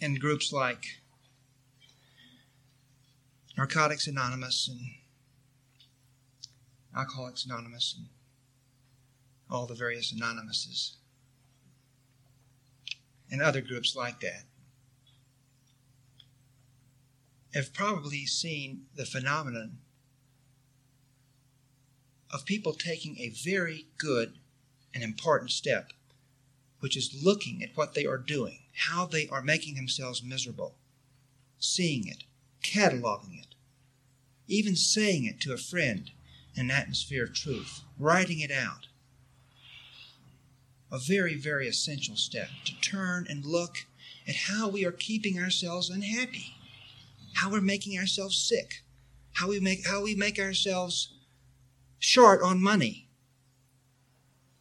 [0.00, 0.84] in groups like
[3.56, 4.80] Narcotics Anonymous and
[6.94, 8.08] Alcoholics Anonymous and
[9.50, 10.96] all the various anonymouses
[13.30, 14.44] and other groups like that
[17.54, 19.78] have probably seen the phenomenon
[22.30, 24.38] of people taking a very good
[24.92, 25.92] and important step
[26.80, 30.76] which is looking at what they are doing, how they are making themselves miserable,
[31.58, 32.24] seeing it,
[32.62, 33.45] cataloging it,
[34.48, 36.10] even saying it to a friend
[36.54, 38.86] in an atmosphere of truth, writing it out.
[40.90, 43.86] A very, very essential step to turn and look
[44.26, 46.54] at how we are keeping ourselves unhappy,
[47.34, 48.82] how we're making ourselves sick,
[49.34, 51.12] how we make, how we make ourselves
[51.98, 53.08] short on money,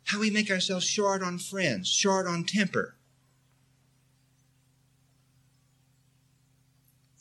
[0.05, 2.95] how we make ourselves short on friends, short on temper.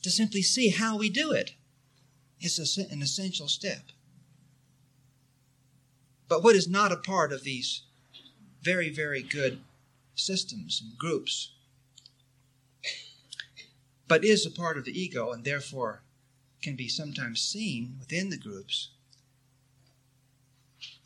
[0.03, 1.53] To simply see how we do it
[2.45, 3.83] is an essential step.
[6.29, 7.83] But what is not a part of these
[8.63, 9.61] very, very good
[10.15, 11.53] systems and groups,
[14.09, 16.03] but is a part of the ego and therefore
[16.63, 18.91] can be sometimes seen within the groups,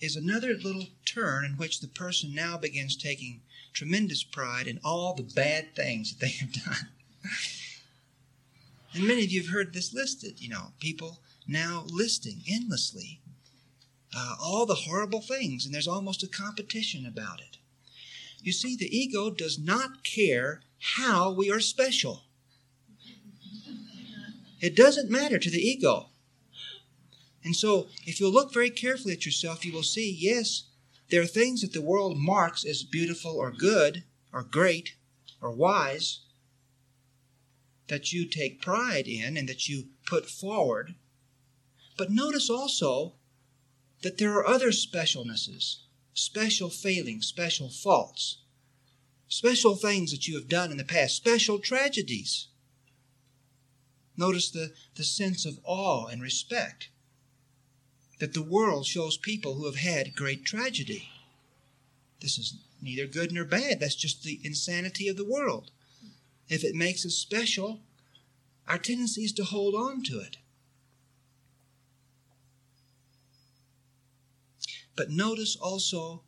[0.01, 3.40] is another little turn in which the person now begins taking
[3.72, 6.88] tremendous pride in all the bad things that they have done.
[8.94, 13.20] and many of you have heard this listed, you know, people now listing endlessly
[14.14, 17.58] uh, all the horrible things, and there's almost a competition about it.
[18.40, 20.62] You see, the ego does not care
[20.96, 22.22] how we are special.
[24.61, 26.08] It doesn't matter to the ego.
[27.44, 30.64] And so, if you'll look very carefully at yourself, you will see yes,
[31.11, 34.94] there are things that the world marks as beautiful or good or great
[35.40, 36.20] or wise
[37.88, 40.94] that you take pride in and that you put forward.
[41.98, 43.14] But notice also
[44.02, 45.80] that there are other specialnesses,
[46.14, 48.38] special failings, special faults,
[49.26, 52.46] special things that you have done in the past, special tragedies.
[54.16, 56.88] Notice the, the sense of awe and respect
[58.20, 61.11] that the world shows people who have had great tragedy.
[62.20, 63.80] This is neither good nor bad.
[63.80, 65.72] That's just the insanity of the world.
[66.48, 67.80] If it makes us special,
[68.68, 70.37] our tendency is to hold on to it.
[74.98, 76.24] But notice also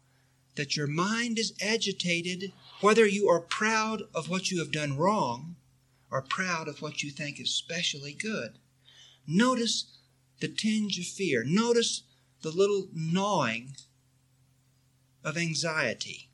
[0.54, 5.56] that your mind is agitated whether you are proud of what you have done wrong
[6.08, 8.60] or proud of what you think is specially good.
[9.26, 9.86] Notice
[10.38, 11.42] the tinge of fear.
[11.44, 12.04] Notice
[12.42, 13.74] the little gnawing
[15.24, 16.28] of anxiety.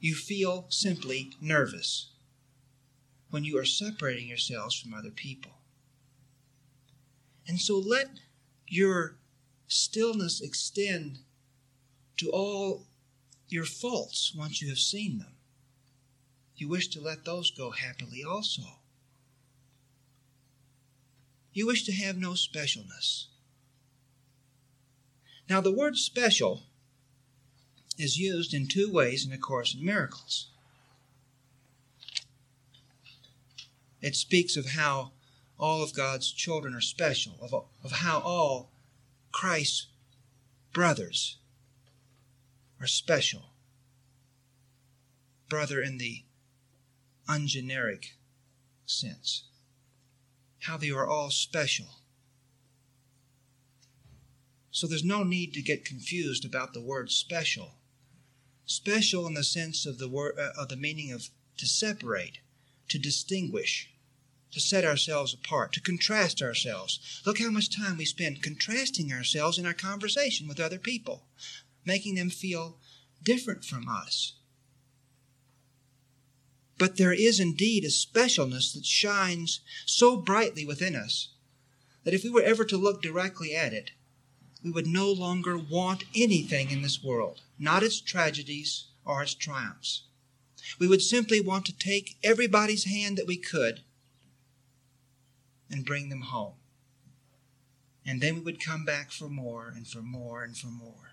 [0.00, 2.12] You feel simply nervous
[3.28, 5.52] when you are separating yourselves from other people.
[7.46, 8.08] And so let
[8.66, 9.18] your
[9.72, 11.18] stillness extend
[12.18, 12.86] to all
[13.48, 15.34] your faults once you have seen them.
[16.56, 18.62] You wish to let those go happily also.
[21.52, 23.26] You wish to have no specialness.
[25.48, 26.62] Now, the word special
[27.98, 30.48] is used in two ways in A Course in Miracles.
[34.00, 35.12] It speaks of how
[35.58, 37.52] all of God's children are special, of,
[37.84, 38.71] of how all
[39.32, 39.88] Christ's
[40.72, 41.38] brothers
[42.80, 43.54] are special.
[45.48, 46.24] Brother in the
[47.28, 48.16] ungeneric
[48.86, 49.44] sense
[50.60, 51.86] how they are all special.
[54.70, 57.74] So there's no need to get confused about the word special.
[58.64, 61.28] Special in the sense of the word uh, of the meaning of
[61.58, 62.38] to separate,
[62.88, 63.91] to distinguish,
[64.52, 67.22] to set ourselves apart, to contrast ourselves.
[67.24, 71.24] Look how much time we spend contrasting ourselves in our conversation with other people,
[71.84, 72.78] making them feel
[73.22, 74.34] different from us.
[76.78, 81.28] But there is indeed a specialness that shines so brightly within us
[82.04, 83.92] that if we were ever to look directly at it,
[84.62, 90.04] we would no longer want anything in this world, not its tragedies or its triumphs.
[90.78, 93.82] We would simply want to take everybody's hand that we could
[95.72, 96.54] and bring them home.
[98.04, 101.12] And then we would come back for more and for more and for more.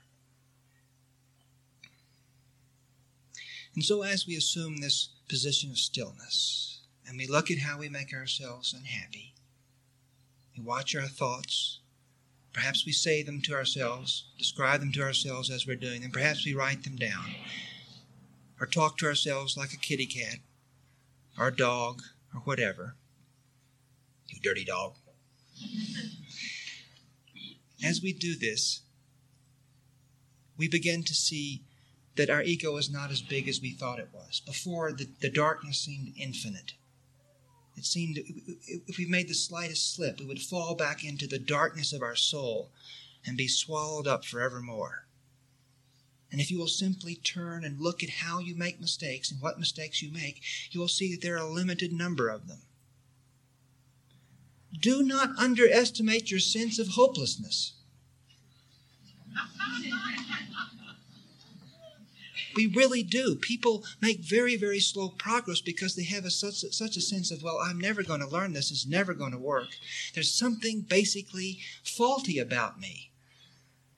[3.73, 7.87] And so, as we assume this position of stillness, and we look at how we
[7.87, 9.33] make ourselves unhappy,
[10.57, 11.79] we watch our thoughts,
[12.51, 16.45] perhaps we say them to ourselves, describe them to ourselves as we're doing them, perhaps
[16.45, 17.35] we write them down,
[18.59, 20.39] or talk to ourselves like a kitty cat,
[21.37, 22.01] or a dog,
[22.33, 22.95] or whatever.
[24.31, 24.95] You dirty dog.
[27.83, 28.81] As we do this,
[30.57, 31.63] we begin to see
[32.15, 34.41] that our ego is not as big as we thought it was.
[34.41, 36.73] Before, the, the darkness seemed infinite.
[37.77, 41.93] It seemed if we made the slightest slip, we would fall back into the darkness
[41.93, 42.71] of our soul
[43.25, 45.05] and be swallowed up forevermore.
[46.31, 49.59] And if you will simply turn and look at how you make mistakes and what
[49.59, 52.63] mistakes you make, you will see that there are a limited number of them.
[54.77, 57.73] Do not underestimate your sense of hopelessness.
[62.55, 63.35] We really do.
[63.35, 67.41] People make very, very slow progress because they have a, such, such a sense of,
[67.41, 68.69] well, I'm never going to learn this.
[68.69, 69.69] It's never going to work.
[70.13, 73.11] There's something basically faulty about me.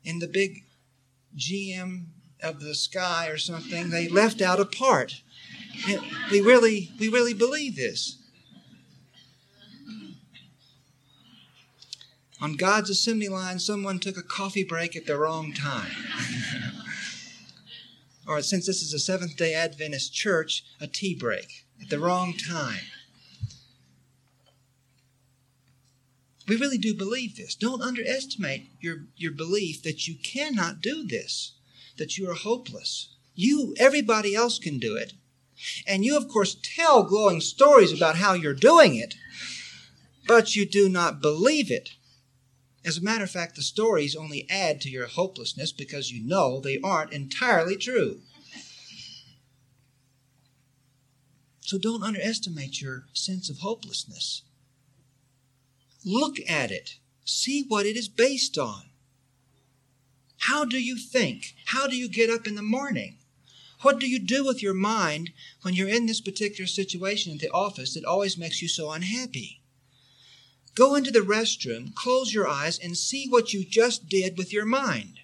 [0.03, 0.65] In the big
[1.36, 2.05] GM
[2.43, 5.22] of the sky or something, they left out a part.
[6.32, 8.20] we really, we really believe this.
[12.42, 15.92] On God's assembly line, someone took a coffee break at the wrong time.
[18.28, 22.34] or since this is a Seventh day Adventist church, a tea break at the wrong
[22.34, 22.82] time.
[26.48, 27.54] We really do believe this.
[27.54, 31.54] Don't underestimate your, your belief that you cannot do this,
[31.98, 33.16] that you are hopeless.
[33.36, 35.14] You, everybody else can do it.
[35.86, 39.14] And you, of course, tell glowing stories about how you're doing it,
[40.28, 41.92] but you do not believe it.
[42.84, 46.60] As a matter of fact, the stories only add to your hopelessness because you know
[46.60, 48.22] they aren't entirely true.
[51.62, 54.42] So don't underestimate your sense of hopelessness.
[56.04, 58.90] Look at it, see what it is based on.
[60.40, 61.56] How do you think?
[61.66, 63.20] How do you get up in the morning?
[63.84, 67.52] What do you do with your mind when you're in this particular situation at the
[67.52, 69.61] office that always makes you so unhappy?
[70.74, 74.65] Go into the restroom, close your eyes, and see what you just did with your
[74.65, 75.19] mind.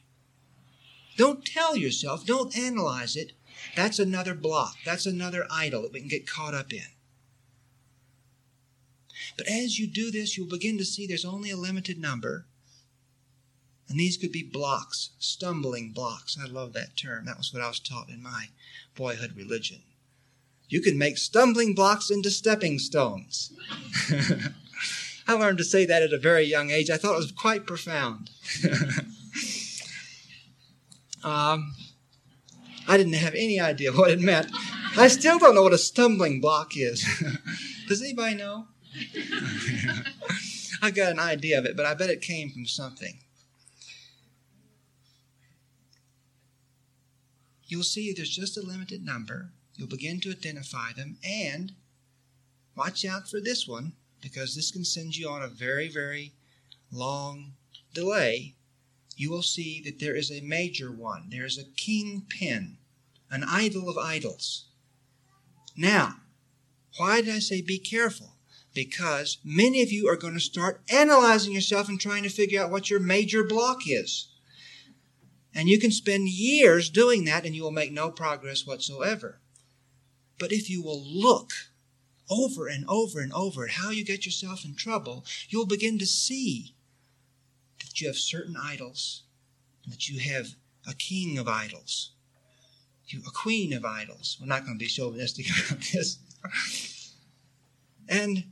[1.15, 3.31] Don't tell yourself, don't analyze it.
[3.75, 4.75] That's another block.
[4.85, 6.85] That's another idol that we can get caught up in.
[9.37, 12.45] But as you do this, you'll begin to see there's only a limited number.
[13.89, 16.37] And these could be blocks, stumbling blocks.
[16.41, 17.25] I love that term.
[17.25, 18.49] That was what I was taught in my
[18.95, 19.81] boyhood religion.
[20.69, 23.53] You can make stumbling blocks into stepping stones.
[25.27, 26.89] I learned to say that at a very young age.
[26.89, 28.29] I thought it was quite profound.
[31.23, 31.75] um,
[32.87, 34.49] I didn't have any idea what it meant.
[34.95, 37.05] I still don't know what a stumbling block is.
[37.89, 38.67] Does anybody know?
[40.81, 43.19] I've got an idea of it, but I bet it came from something.
[47.67, 49.51] You'll see there's just a limited number.
[49.75, 51.73] You'll begin to identify them, and
[52.75, 56.33] watch out for this one because this can send you on a very, very
[56.91, 57.53] long
[57.93, 58.55] delay,
[59.15, 61.29] you will see that there is a major one.
[61.29, 62.77] There is a kingpin,
[63.31, 64.65] an idol of idols.
[65.75, 66.17] Now,
[66.97, 68.33] why did I say be careful?
[68.73, 72.71] Because many of you are going to start analyzing yourself and trying to figure out
[72.71, 74.29] what your major block is.
[75.53, 79.39] And you can spend years doing that and you will make no progress whatsoever.
[80.37, 81.51] But if you will look
[82.29, 86.05] over and over and over at how you get yourself in trouble, you'll begin to
[86.05, 86.75] see
[87.79, 89.23] that you have certain idols,
[89.83, 90.55] and that you have
[90.87, 92.11] a king of idols,
[93.07, 94.37] you a queen of idols.
[94.39, 96.19] We're not going to be chauvinistic about this.
[98.09, 98.45] and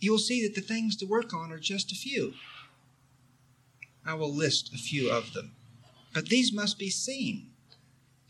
[0.00, 2.34] you'll see that the things to work on are just a few.
[4.06, 5.52] I will list a few of them.
[6.12, 7.53] But these must be seen.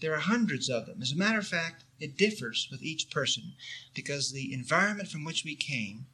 [0.01, 1.01] There are hundreds of them.
[1.01, 3.55] As a matter of fact, it differs with each person
[3.95, 6.07] because the environment from which we came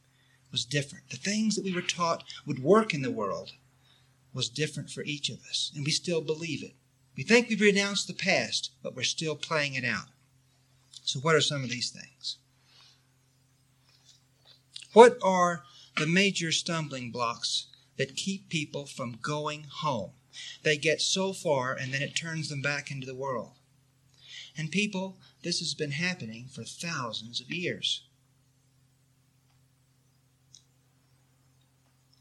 [0.53, 1.11] was different.
[1.11, 3.53] The things that we were taught would work in the world
[4.33, 6.75] was different for each of us, and we still believe it.
[7.17, 10.09] We think we've renounced the past, but we're still playing it out.
[11.03, 12.39] So, what are some of these things?
[14.93, 15.65] What are
[15.97, 17.67] the major stumbling blocks
[17.97, 20.13] that keep people from going home?
[20.63, 23.53] They get so far and then it turns them back into the world.
[24.57, 28.03] And people, this has been happening for thousands of years.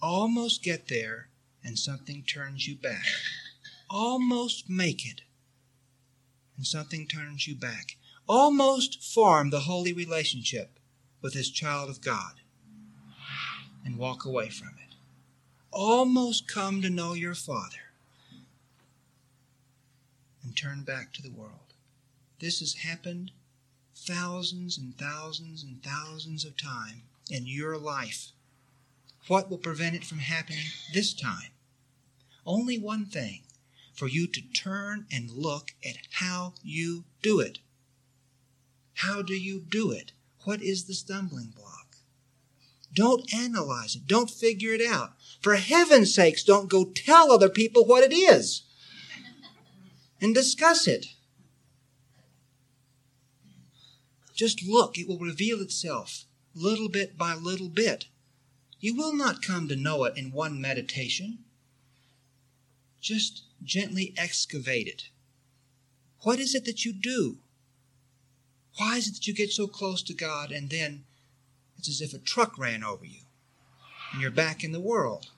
[0.01, 1.27] Almost get there
[1.63, 3.05] and something turns you back.
[3.89, 5.21] Almost make it
[6.55, 7.95] and something turns you back.
[8.27, 10.77] Almost form the holy relationship
[11.21, 12.33] with this child of God
[13.85, 14.95] and walk away from it.
[15.71, 17.93] Almost come to know your Father
[20.43, 21.68] and turn back to the world.
[22.39, 23.31] This has happened
[23.95, 28.31] thousands and thousands and thousands of times in your life.
[29.27, 31.51] What will prevent it from happening this time?
[32.45, 33.41] Only one thing
[33.93, 37.59] for you to turn and look at how you do it.
[38.95, 40.13] How do you do it?
[40.45, 41.97] What is the stumbling block?
[42.93, 44.07] Don't analyze it.
[44.07, 45.13] Don't figure it out.
[45.41, 48.63] For heaven's sakes, don't go tell other people what it is
[50.21, 51.05] and discuss it.
[54.39, 56.23] Just look, it will reveal itself
[56.55, 58.05] little bit by little bit.
[58.79, 61.39] You will not come to know it in one meditation.
[63.01, 65.09] Just gently excavate it.
[66.21, 67.39] What is it that you do?
[68.77, 71.03] Why is it that you get so close to God and then
[71.77, 73.23] it's as if a truck ran over you
[74.13, 75.31] and you're back in the world?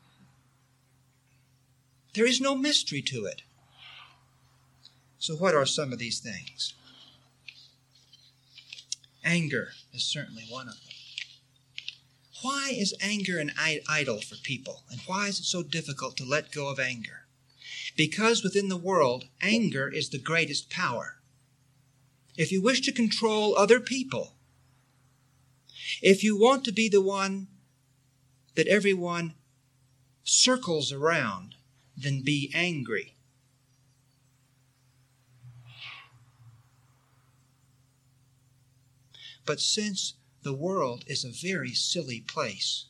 [2.13, 3.41] There is no mystery to it.
[5.17, 6.75] So, what are some of these things?
[9.23, 10.93] Anger is certainly one of them.
[12.41, 14.83] Why is anger an idol for people?
[14.89, 17.27] And why is it so difficult to let go of anger?
[17.95, 21.17] Because within the world, anger is the greatest power.
[22.35, 24.33] If you wish to control other people,
[26.01, 27.47] if you want to be the one
[28.55, 29.35] that everyone
[30.23, 31.55] circles around,
[31.95, 33.15] then be angry.
[39.45, 40.13] But since
[40.43, 42.85] the world is a very silly place,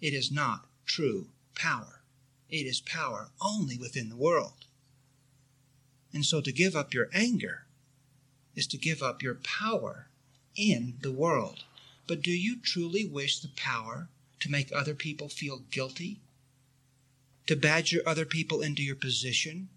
[0.00, 2.02] it is not true power.
[2.48, 4.66] It is power only within the world.
[6.12, 7.66] And so to give up your anger
[8.54, 10.08] is to give up your power
[10.54, 11.64] in the world.
[12.06, 14.08] But do you truly wish the power
[14.40, 16.20] to make other people feel guilty?
[17.46, 19.68] To badger other people into your position?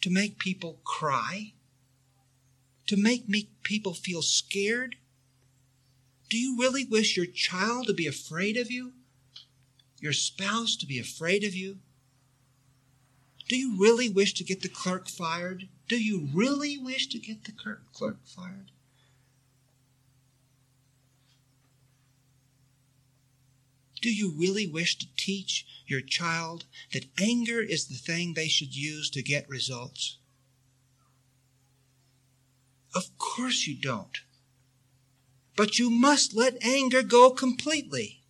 [0.00, 1.52] To make people cry?
[2.90, 4.96] To make people feel scared?
[6.28, 8.94] Do you really wish your child to be afraid of you?
[10.00, 11.78] your spouse to be afraid of you?
[13.48, 15.68] Do you really wish to get the clerk fired?
[15.86, 18.72] Do you really wish to get the clerk fired?
[24.02, 28.74] Do you really wish to teach your child that anger is the thing they should
[28.74, 30.16] use to get results?
[32.94, 34.20] Of course you don't.
[35.56, 38.22] But you must let anger go completely.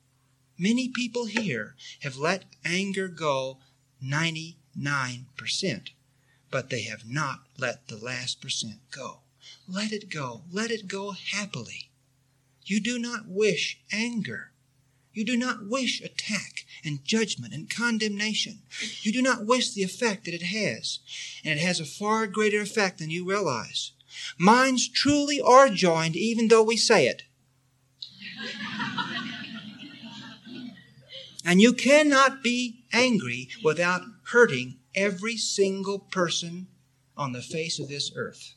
[0.58, 3.58] Many people here have let anger go
[4.04, 4.54] 99%,
[6.50, 9.20] but they have not let the last percent go.
[9.66, 10.42] Let it go.
[10.50, 11.90] Let it go happily.
[12.64, 14.52] You do not wish anger.
[15.12, 18.60] You do not wish attack and judgment and condemnation.
[19.02, 21.00] You do not wish the effect that it has.
[21.44, 23.92] And it has a far greater effect than you realize.
[24.38, 27.22] Minds truly are joined even though we say it.
[31.44, 36.68] And you cannot be angry without hurting every single person
[37.16, 38.54] on the face of this earth.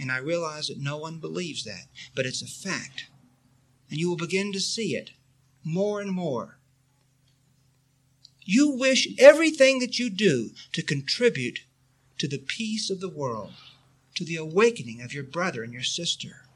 [0.00, 3.06] And I realize that no one believes that, but it's a fact.
[3.90, 5.10] And you will begin to see it
[5.62, 6.58] more and more.
[8.44, 11.60] You wish everything that you do to contribute
[12.18, 13.52] to the peace of the world,
[14.14, 16.46] to the awakening of your brother and your sister.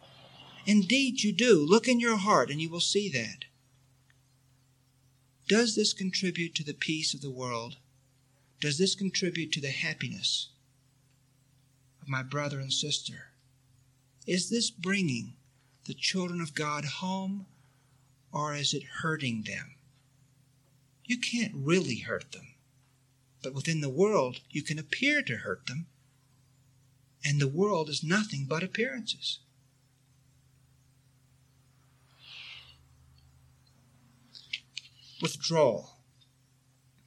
[0.66, 1.64] Indeed, you do.
[1.64, 3.44] Look in your heart and you will see that.
[5.48, 7.78] Does this contribute to the peace of the world?
[8.61, 10.50] Does this contribute to the happiness
[12.02, 13.30] of my brother and sister?
[14.26, 15.34] Is this bringing
[15.86, 17.46] the children of God home
[18.30, 19.76] or is it hurting them?
[21.06, 22.48] You can't really hurt them,
[23.42, 25.86] but within the world you can appear to hurt them.
[27.25, 29.41] And the world is nothing but appearances.
[35.21, 35.97] Withdrawal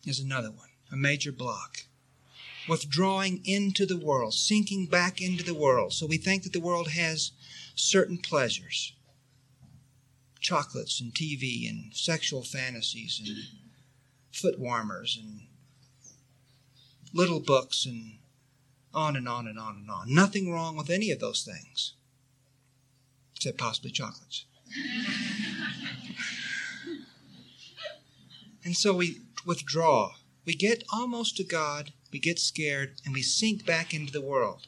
[0.05, 1.85] is another one, a major block.
[2.67, 5.93] Withdrawing into the world, sinking back into the world.
[5.93, 7.31] So we think that the world has
[7.75, 8.93] certain pleasures
[10.41, 13.37] chocolates and TV and sexual fantasies and
[14.31, 15.41] foot warmers and
[17.13, 18.17] little books and
[18.93, 20.13] on and on and on and on.
[20.13, 21.93] Nothing wrong with any of those things,
[23.35, 24.45] except possibly chocolates.
[28.63, 30.11] and so we withdraw.
[30.45, 34.67] We get almost to God, we get scared, and we sink back into the world.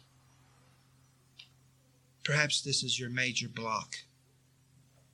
[2.24, 3.96] Perhaps this is your major block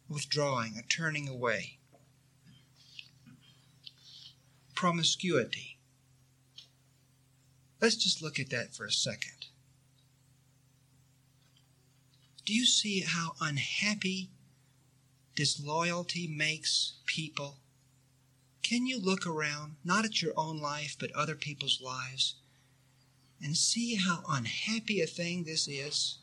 [0.10, 1.78] withdrawing, a turning away.
[4.76, 5.69] Promiscuity.
[7.82, 9.48] Let's just look at that for a second.
[12.46, 14.30] Do you see how unhappy
[15.36, 17.58] disloyalty makes people?
[18.64, 22.36] Can you look around, not at your own life, but other people's lives,
[23.42, 26.18] and see how unhappy a thing this is?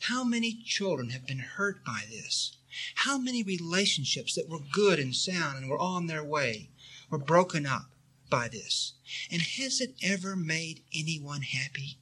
[0.00, 2.56] How many children have been hurt by this?
[2.96, 6.68] How many relationships that were good and sound and were on their way
[7.08, 7.90] were broken up
[8.30, 8.94] by this?
[9.30, 11.98] And has it ever made anyone happy?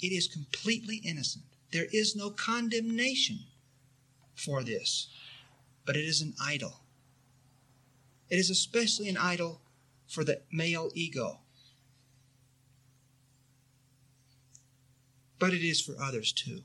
[0.00, 1.44] It is completely innocent.
[1.72, 3.40] There is no condemnation
[4.34, 5.08] for this,
[5.86, 6.80] but it is an idol.
[8.28, 9.60] It is especially an idol
[10.06, 11.40] for the male ego.
[15.38, 16.62] But it is for others too.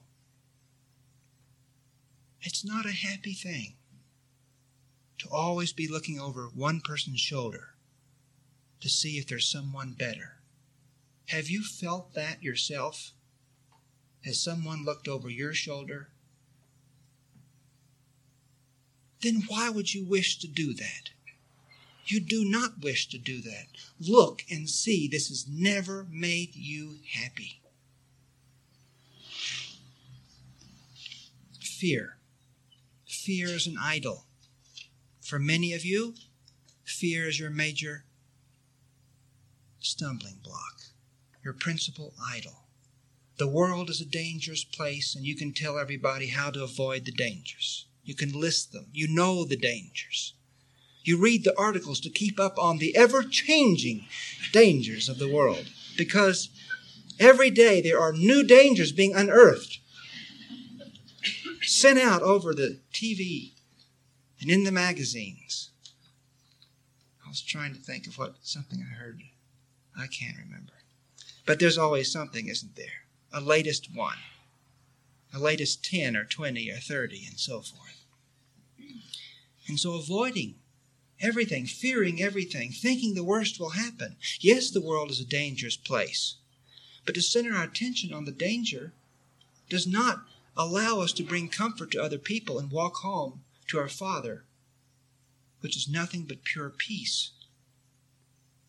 [2.42, 3.76] It's not a happy thing
[5.20, 7.73] to always be looking over one person's shoulder
[8.84, 10.36] to see if there's someone better.
[11.30, 13.14] Have you felt that yourself?
[14.24, 16.10] Has someone looked over your shoulder?
[19.22, 21.10] Then why would you wish to do that?
[22.06, 23.68] You do not wish to do that.
[24.00, 27.62] Look and see this has never made you happy.
[31.60, 32.18] Fear
[33.24, 34.26] fear is an idol.
[35.22, 36.14] For many of you,
[36.84, 38.04] fear is your major
[39.86, 40.82] stumbling block,
[41.44, 42.64] your principal idol.
[43.38, 47.12] The world is a dangerous place, and you can tell everybody how to avoid the
[47.12, 47.86] dangers.
[48.04, 48.88] You can list them.
[48.94, 50.34] You know the dangers.
[51.04, 54.06] You read the articles to keep up on the ever changing
[54.52, 55.68] dangers of the world
[55.98, 56.50] because
[57.20, 59.80] every day there are new dangers being unearthed
[61.62, 63.52] sent out over the TV
[64.42, 65.72] and in the magazines.
[67.26, 69.22] I was trying to think of what something I heard.
[69.98, 70.74] I can't remember.
[71.46, 73.06] But there's always something, isn't there?
[73.32, 74.18] A latest one,
[75.34, 78.04] a latest 10 or 20 or 30, and so forth.
[79.68, 80.56] And so avoiding
[81.20, 84.18] everything, fearing everything, thinking the worst will happen.
[84.40, 86.36] Yes, the world is a dangerous place.
[87.06, 88.94] But to center our attention on the danger
[89.70, 90.26] does not
[90.56, 94.44] allow us to bring comfort to other people and walk home to our Father,
[95.62, 97.32] which is nothing but pure peace,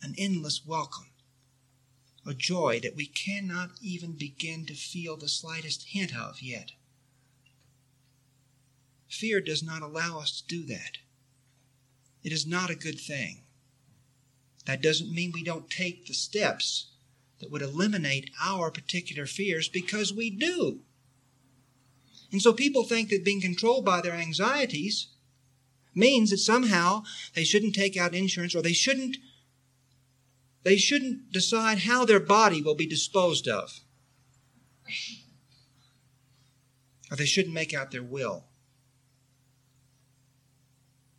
[0.01, 1.07] an endless welcome,
[2.27, 6.72] a joy that we cannot even begin to feel the slightest hint of yet.
[9.09, 10.99] Fear does not allow us to do that.
[12.22, 13.43] It is not a good thing.
[14.66, 16.87] That doesn't mean we don't take the steps
[17.39, 20.81] that would eliminate our particular fears because we do.
[22.33, 25.09] And so people think that being controlled by their anxieties
[25.95, 27.05] means that somehow
[27.35, 29.18] they shouldn't take out insurance or they shouldn't
[30.64, 33.80] they shouldn't decide how their body will be disposed of.
[37.10, 38.44] Or they shouldn't make out their will.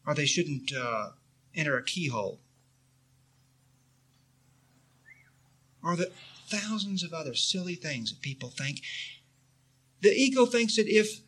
[0.05, 1.11] Or they shouldn't uh,
[1.53, 2.39] enter a keyhole.
[5.83, 6.11] Or the
[6.47, 8.81] thousands of other silly things that people think.
[10.01, 11.21] The ego thinks that if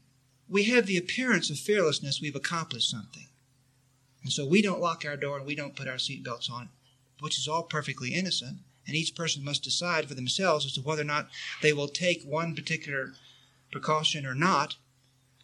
[0.49, 3.27] we have the appearance of fearlessness, we've accomplished something.
[4.23, 6.69] And so we don't lock our door and we don't put our seatbelts on,
[7.19, 8.59] which is all perfectly innocent.
[8.85, 11.29] And each person must decide for themselves as to whether or not
[11.61, 13.13] they will take one particular
[13.71, 14.77] precaution or not.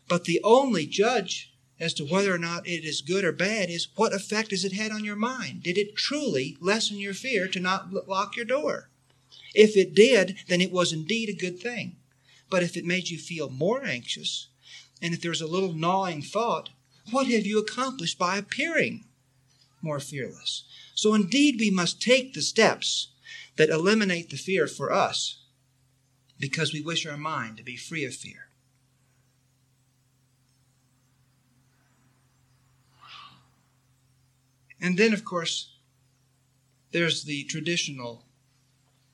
[0.07, 3.89] But the only judge as to whether or not it is good or bad is
[3.95, 5.63] what effect has it had on your mind?
[5.63, 8.89] Did it truly lessen your fear to not lock your door?
[9.53, 11.97] If it did, then it was indeed a good thing.
[12.49, 14.47] But if it made you feel more anxious,
[15.01, 16.69] and if there's a little gnawing thought,
[17.11, 19.05] what have you accomplished by appearing
[19.83, 20.63] more fearless?
[20.95, 23.09] So indeed, we must take the steps
[23.57, 25.43] that eliminate the fear for us
[26.39, 28.47] because we wish our mind to be free of fear.
[34.81, 35.69] And then, of course,
[36.91, 38.25] there's the traditional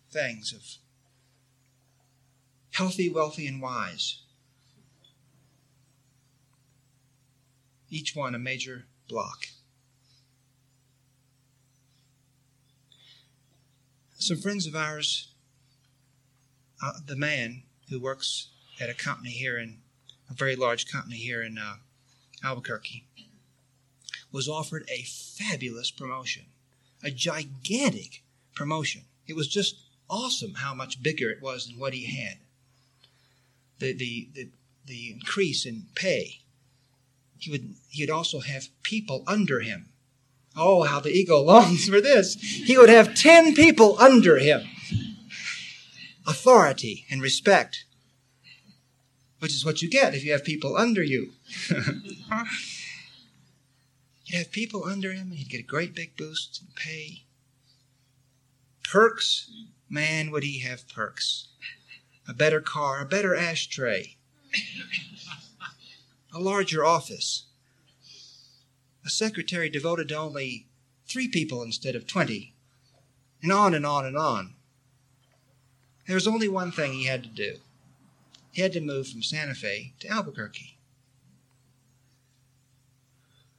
[0.10, 0.64] things of
[2.72, 4.24] healthy, wealthy, and wise.
[7.90, 9.48] Each one a major block.
[14.22, 15.30] Some friends of ours,
[16.84, 19.78] uh, the man who works at a company here in
[20.30, 21.76] a very large company here in uh,
[22.44, 23.06] Albuquerque,
[24.30, 26.48] was offered a fabulous promotion,
[27.02, 28.22] a gigantic
[28.56, 29.04] promotion.
[29.26, 29.78] It was just
[30.10, 32.40] awesome how much bigger it was than what he had.
[33.80, 34.50] The, the, the,
[34.86, 36.42] the increase in pay.
[37.38, 39.94] He would, he would also have people under him.
[40.56, 42.36] Oh, how the ego longs for this.
[42.36, 44.62] He would have 10 people under him.
[46.28, 47.86] Authority and respect,
[49.40, 51.32] which is what you get if you have people under you.
[54.30, 57.24] He'd have people under him, and he'd get a great big boost in pay.
[58.84, 59.50] Perks,
[59.90, 61.48] man, would he have perks.
[62.28, 64.18] A better car, a better ashtray,
[66.32, 67.46] a larger office,
[69.10, 70.68] a secretary devoted to only
[71.08, 72.54] three people instead of 20,
[73.42, 74.54] and on and on and on.
[76.06, 77.56] There was only one thing he had to do.
[78.52, 80.78] He had to move from Santa Fe to Albuquerque.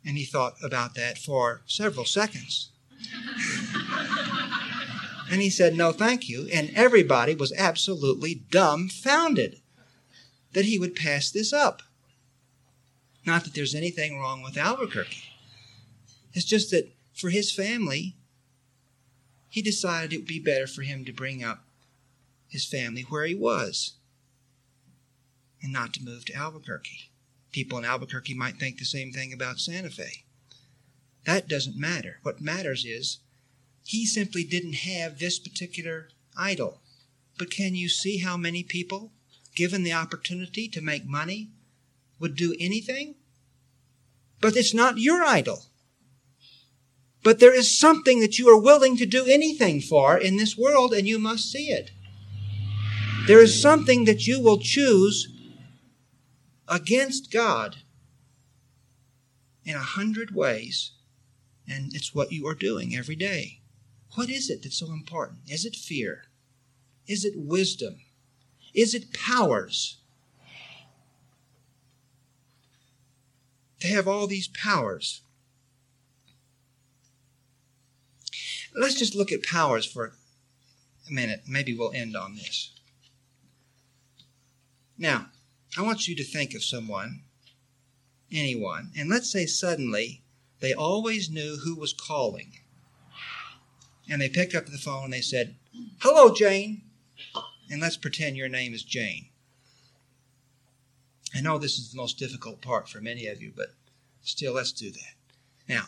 [0.05, 2.71] And he thought about that for several seconds.
[5.33, 6.49] and he said, No, thank you.
[6.53, 9.57] And everybody was absolutely dumbfounded
[10.53, 11.83] that he would pass this up.
[13.27, 15.30] Not that there's anything wrong with Albuquerque.
[16.33, 18.17] It's just that for his family,
[19.49, 21.65] he decided it would be better for him to bring up
[22.49, 23.95] his family where he was
[25.63, 27.11] and not to move to Albuquerque
[27.53, 30.25] people in Albuquerque might think the same thing about Santa Fe.
[31.25, 32.19] That doesn't matter.
[32.23, 33.19] What matters is
[33.85, 36.81] he simply didn't have this particular idol.
[37.39, 39.13] But can you see how many people,
[39.55, 41.49] given the opportunity to make money,
[42.19, 43.17] would do anything?
[44.41, 45.65] But it's not your idol.
[47.23, 50.93] But there is something that you are willing to do anything for in this world,
[50.95, 51.91] and you must see it.
[53.27, 55.29] There is something that you will choose
[56.67, 57.77] against God
[59.65, 60.93] in a hundred ways,
[61.69, 63.61] and it's what you are doing every day.
[64.15, 65.41] What is it that's so important?
[65.49, 66.25] Is it fear?
[67.07, 67.97] Is it wisdom?
[68.75, 69.99] Is it powers?
[73.81, 75.23] To have all these powers.
[78.75, 80.13] Let's just look at powers for
[81.09, 81.43] a minute.
[81.47, 82.71] Maybe we'll end on this.
[84.97, 85.27] Now,
[85.77, 87.23] I want you to think of someone,
[88.31, 90.23] anyone, and let's say suddenly
[90.61, 92.53] they always knew who was calling.
[94.09, 95.57] And they picked up the phone and they said,
[96.01, 96.83] Hello, Jane.
[97.71, 99.27] And let's pretend your name is Jane.
[101.35, 103.69] I know this is the most difficult part for many of you, but
[104.23, 105.15] still, let's do that.
[105.69, 105.85] Now,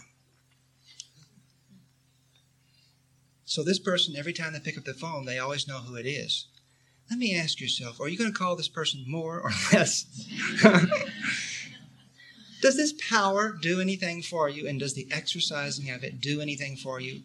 [3.52, 6.06] so this person, every time they pick up the phone, they always know who it
[6.06, 6.46] is.
[7.10, 10.04] Let me ask yourself are you going to call this person more or less?
[12.62, 14.66] does this power do anything for you?
[14.66, 17.24] And does the exercising of it do anything for you?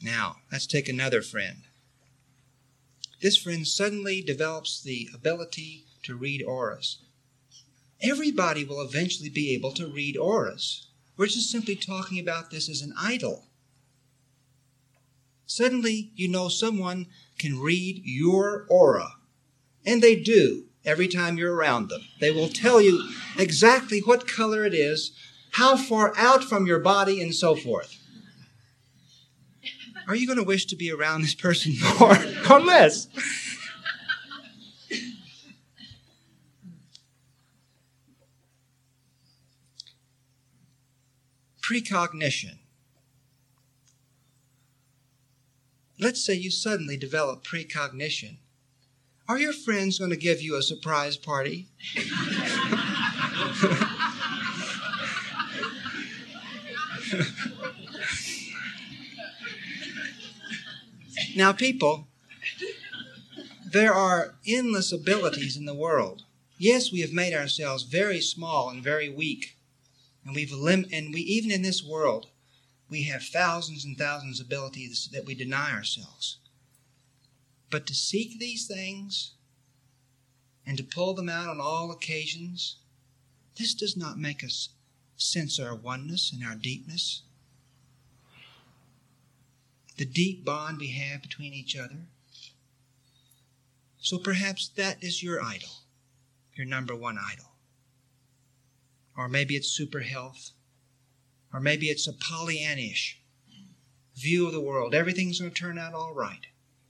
[0.00, 1.62] Now, let's take another friend.
[3.20, 6.98] This friend suddenly develops the ability to read auras.
[8.00, 10.86] Everybody will eventually be able to read auras.
[11.16, 13.48] We're just simply talking about this as an idol.
[15.46, 17.06] Suddenly, you know someone
[17.38, 19.16] can read your aura.
[19.84, 22.02] And they do every time you're around them.
[22.20, 25.12] They will tell you exactly what color it is,
[25.52, 27.98] how far out from your body, and so forth.
[30.08, 32.16] Are you going to wish to be around this person more
[32.50, 33.08] or less?
[41.62, 42.58] Precognition
[46.02, 48.38] Let's say you suddenly develop precognition.
[49.28, 51.68] Are your friends going to give you a surprise party?
[61.36, 62.08] now, people,
[63.64, 66.24] there are endless abilities in the world.
[66.58, 69.56] Yes, we have made ourselves very small and very weak.
[70.26, 72.26] And we've lim- and we even in this world
[72.92, 76.36] we have thousands and thousands of abilities that we deny ourselves.
[77.70, 79.32] But to seek these things
[80.66, 82.76] and to pull them out on all occasions,
[83.56, 84.68] this does not make us
[85.16, 87.22] sense our oneness and our deepness.
[89.96, 92.08] The deep bond we have between each other.
[94.00, 95.70] So perhaps that is your idol,
[96.54, 97.52] your number one idol.
[99.16, 100.50] Or maybe it's super health.
[101.52, 103.16] Or maybe it's a Pollyannish
[104.16, 104.94] view of the world.
[104.94, 106.46] Everything's going to turn out all right.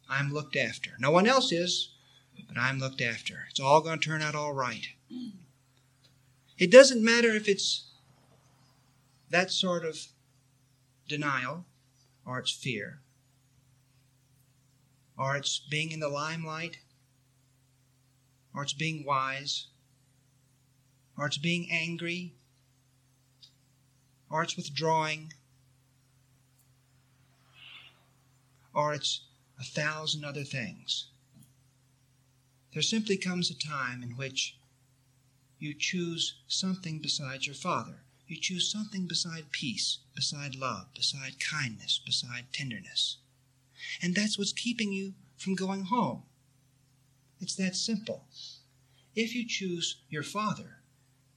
[0.09, 0.91] I'm looked after.
[0.99, 1.95] No one else is,
[2.49, 3.47] but I'm looked after.
[3.51, 4.87] It's all going to turn out all right.
[6.59, 7.91] It doesn't matter if it's
[9.31, 9.99] that sort of
[11.09, 11.65] denial
[12.25, 13.01] or it's fear
[15.19, 16.79] or it's being in the limelight
[18.55, 19.69] or it's being wise
[21.17, 22.35] or it's being angry
[24.33, 25.35] or it's withdrawing
[28.75, 29.21] or it's
[29.61, 31.09] a thousand other things.
[32.73, 34.57] There simply comes a time in which
[35.59, 38.05] you choose something besides your Father.
[38.27, 43.19] You choose something beside peace, beside love, beside kindness, beside tenderness.
[44.01, 46.23] And that's what's keeping you from going home.
[47.39, 48.25] It's that simple.
[49.15, 50.79] If you choose your Father,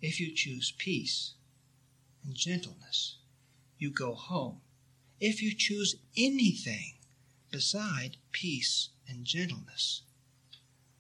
[0.02, 1.34] if you choose peace
[2.26, 3.18] and gentleness,
[3.78, 4.62] you go home.
[5.20, 6.96] If you choose anything
[7.56, 10.02] beside peace and gentleness.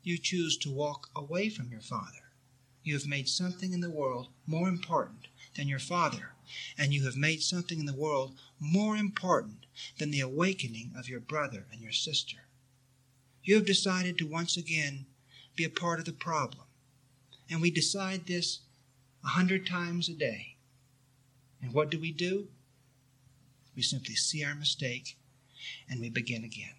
[0.03, 2.31] You choose to walk away from your Father.
[2.81, 6.33] You have made something in the world more important than your Father,
[6.77, 9.65] and you have made something in the world more important
[9.97, 12.37] than the awakening of your brother and your sister.
[13.43, 15.07] You have decided to once again
[15.57, 16.65] be a part of the problem.
[17.49, 18.59] And we decide this
[19.25, 20.54] a hundred times a day.
[21.65, 22.47] And what do we do?
[23.75, 25.17] We simply see our mistake
[25.89, 26.74] and we begin again.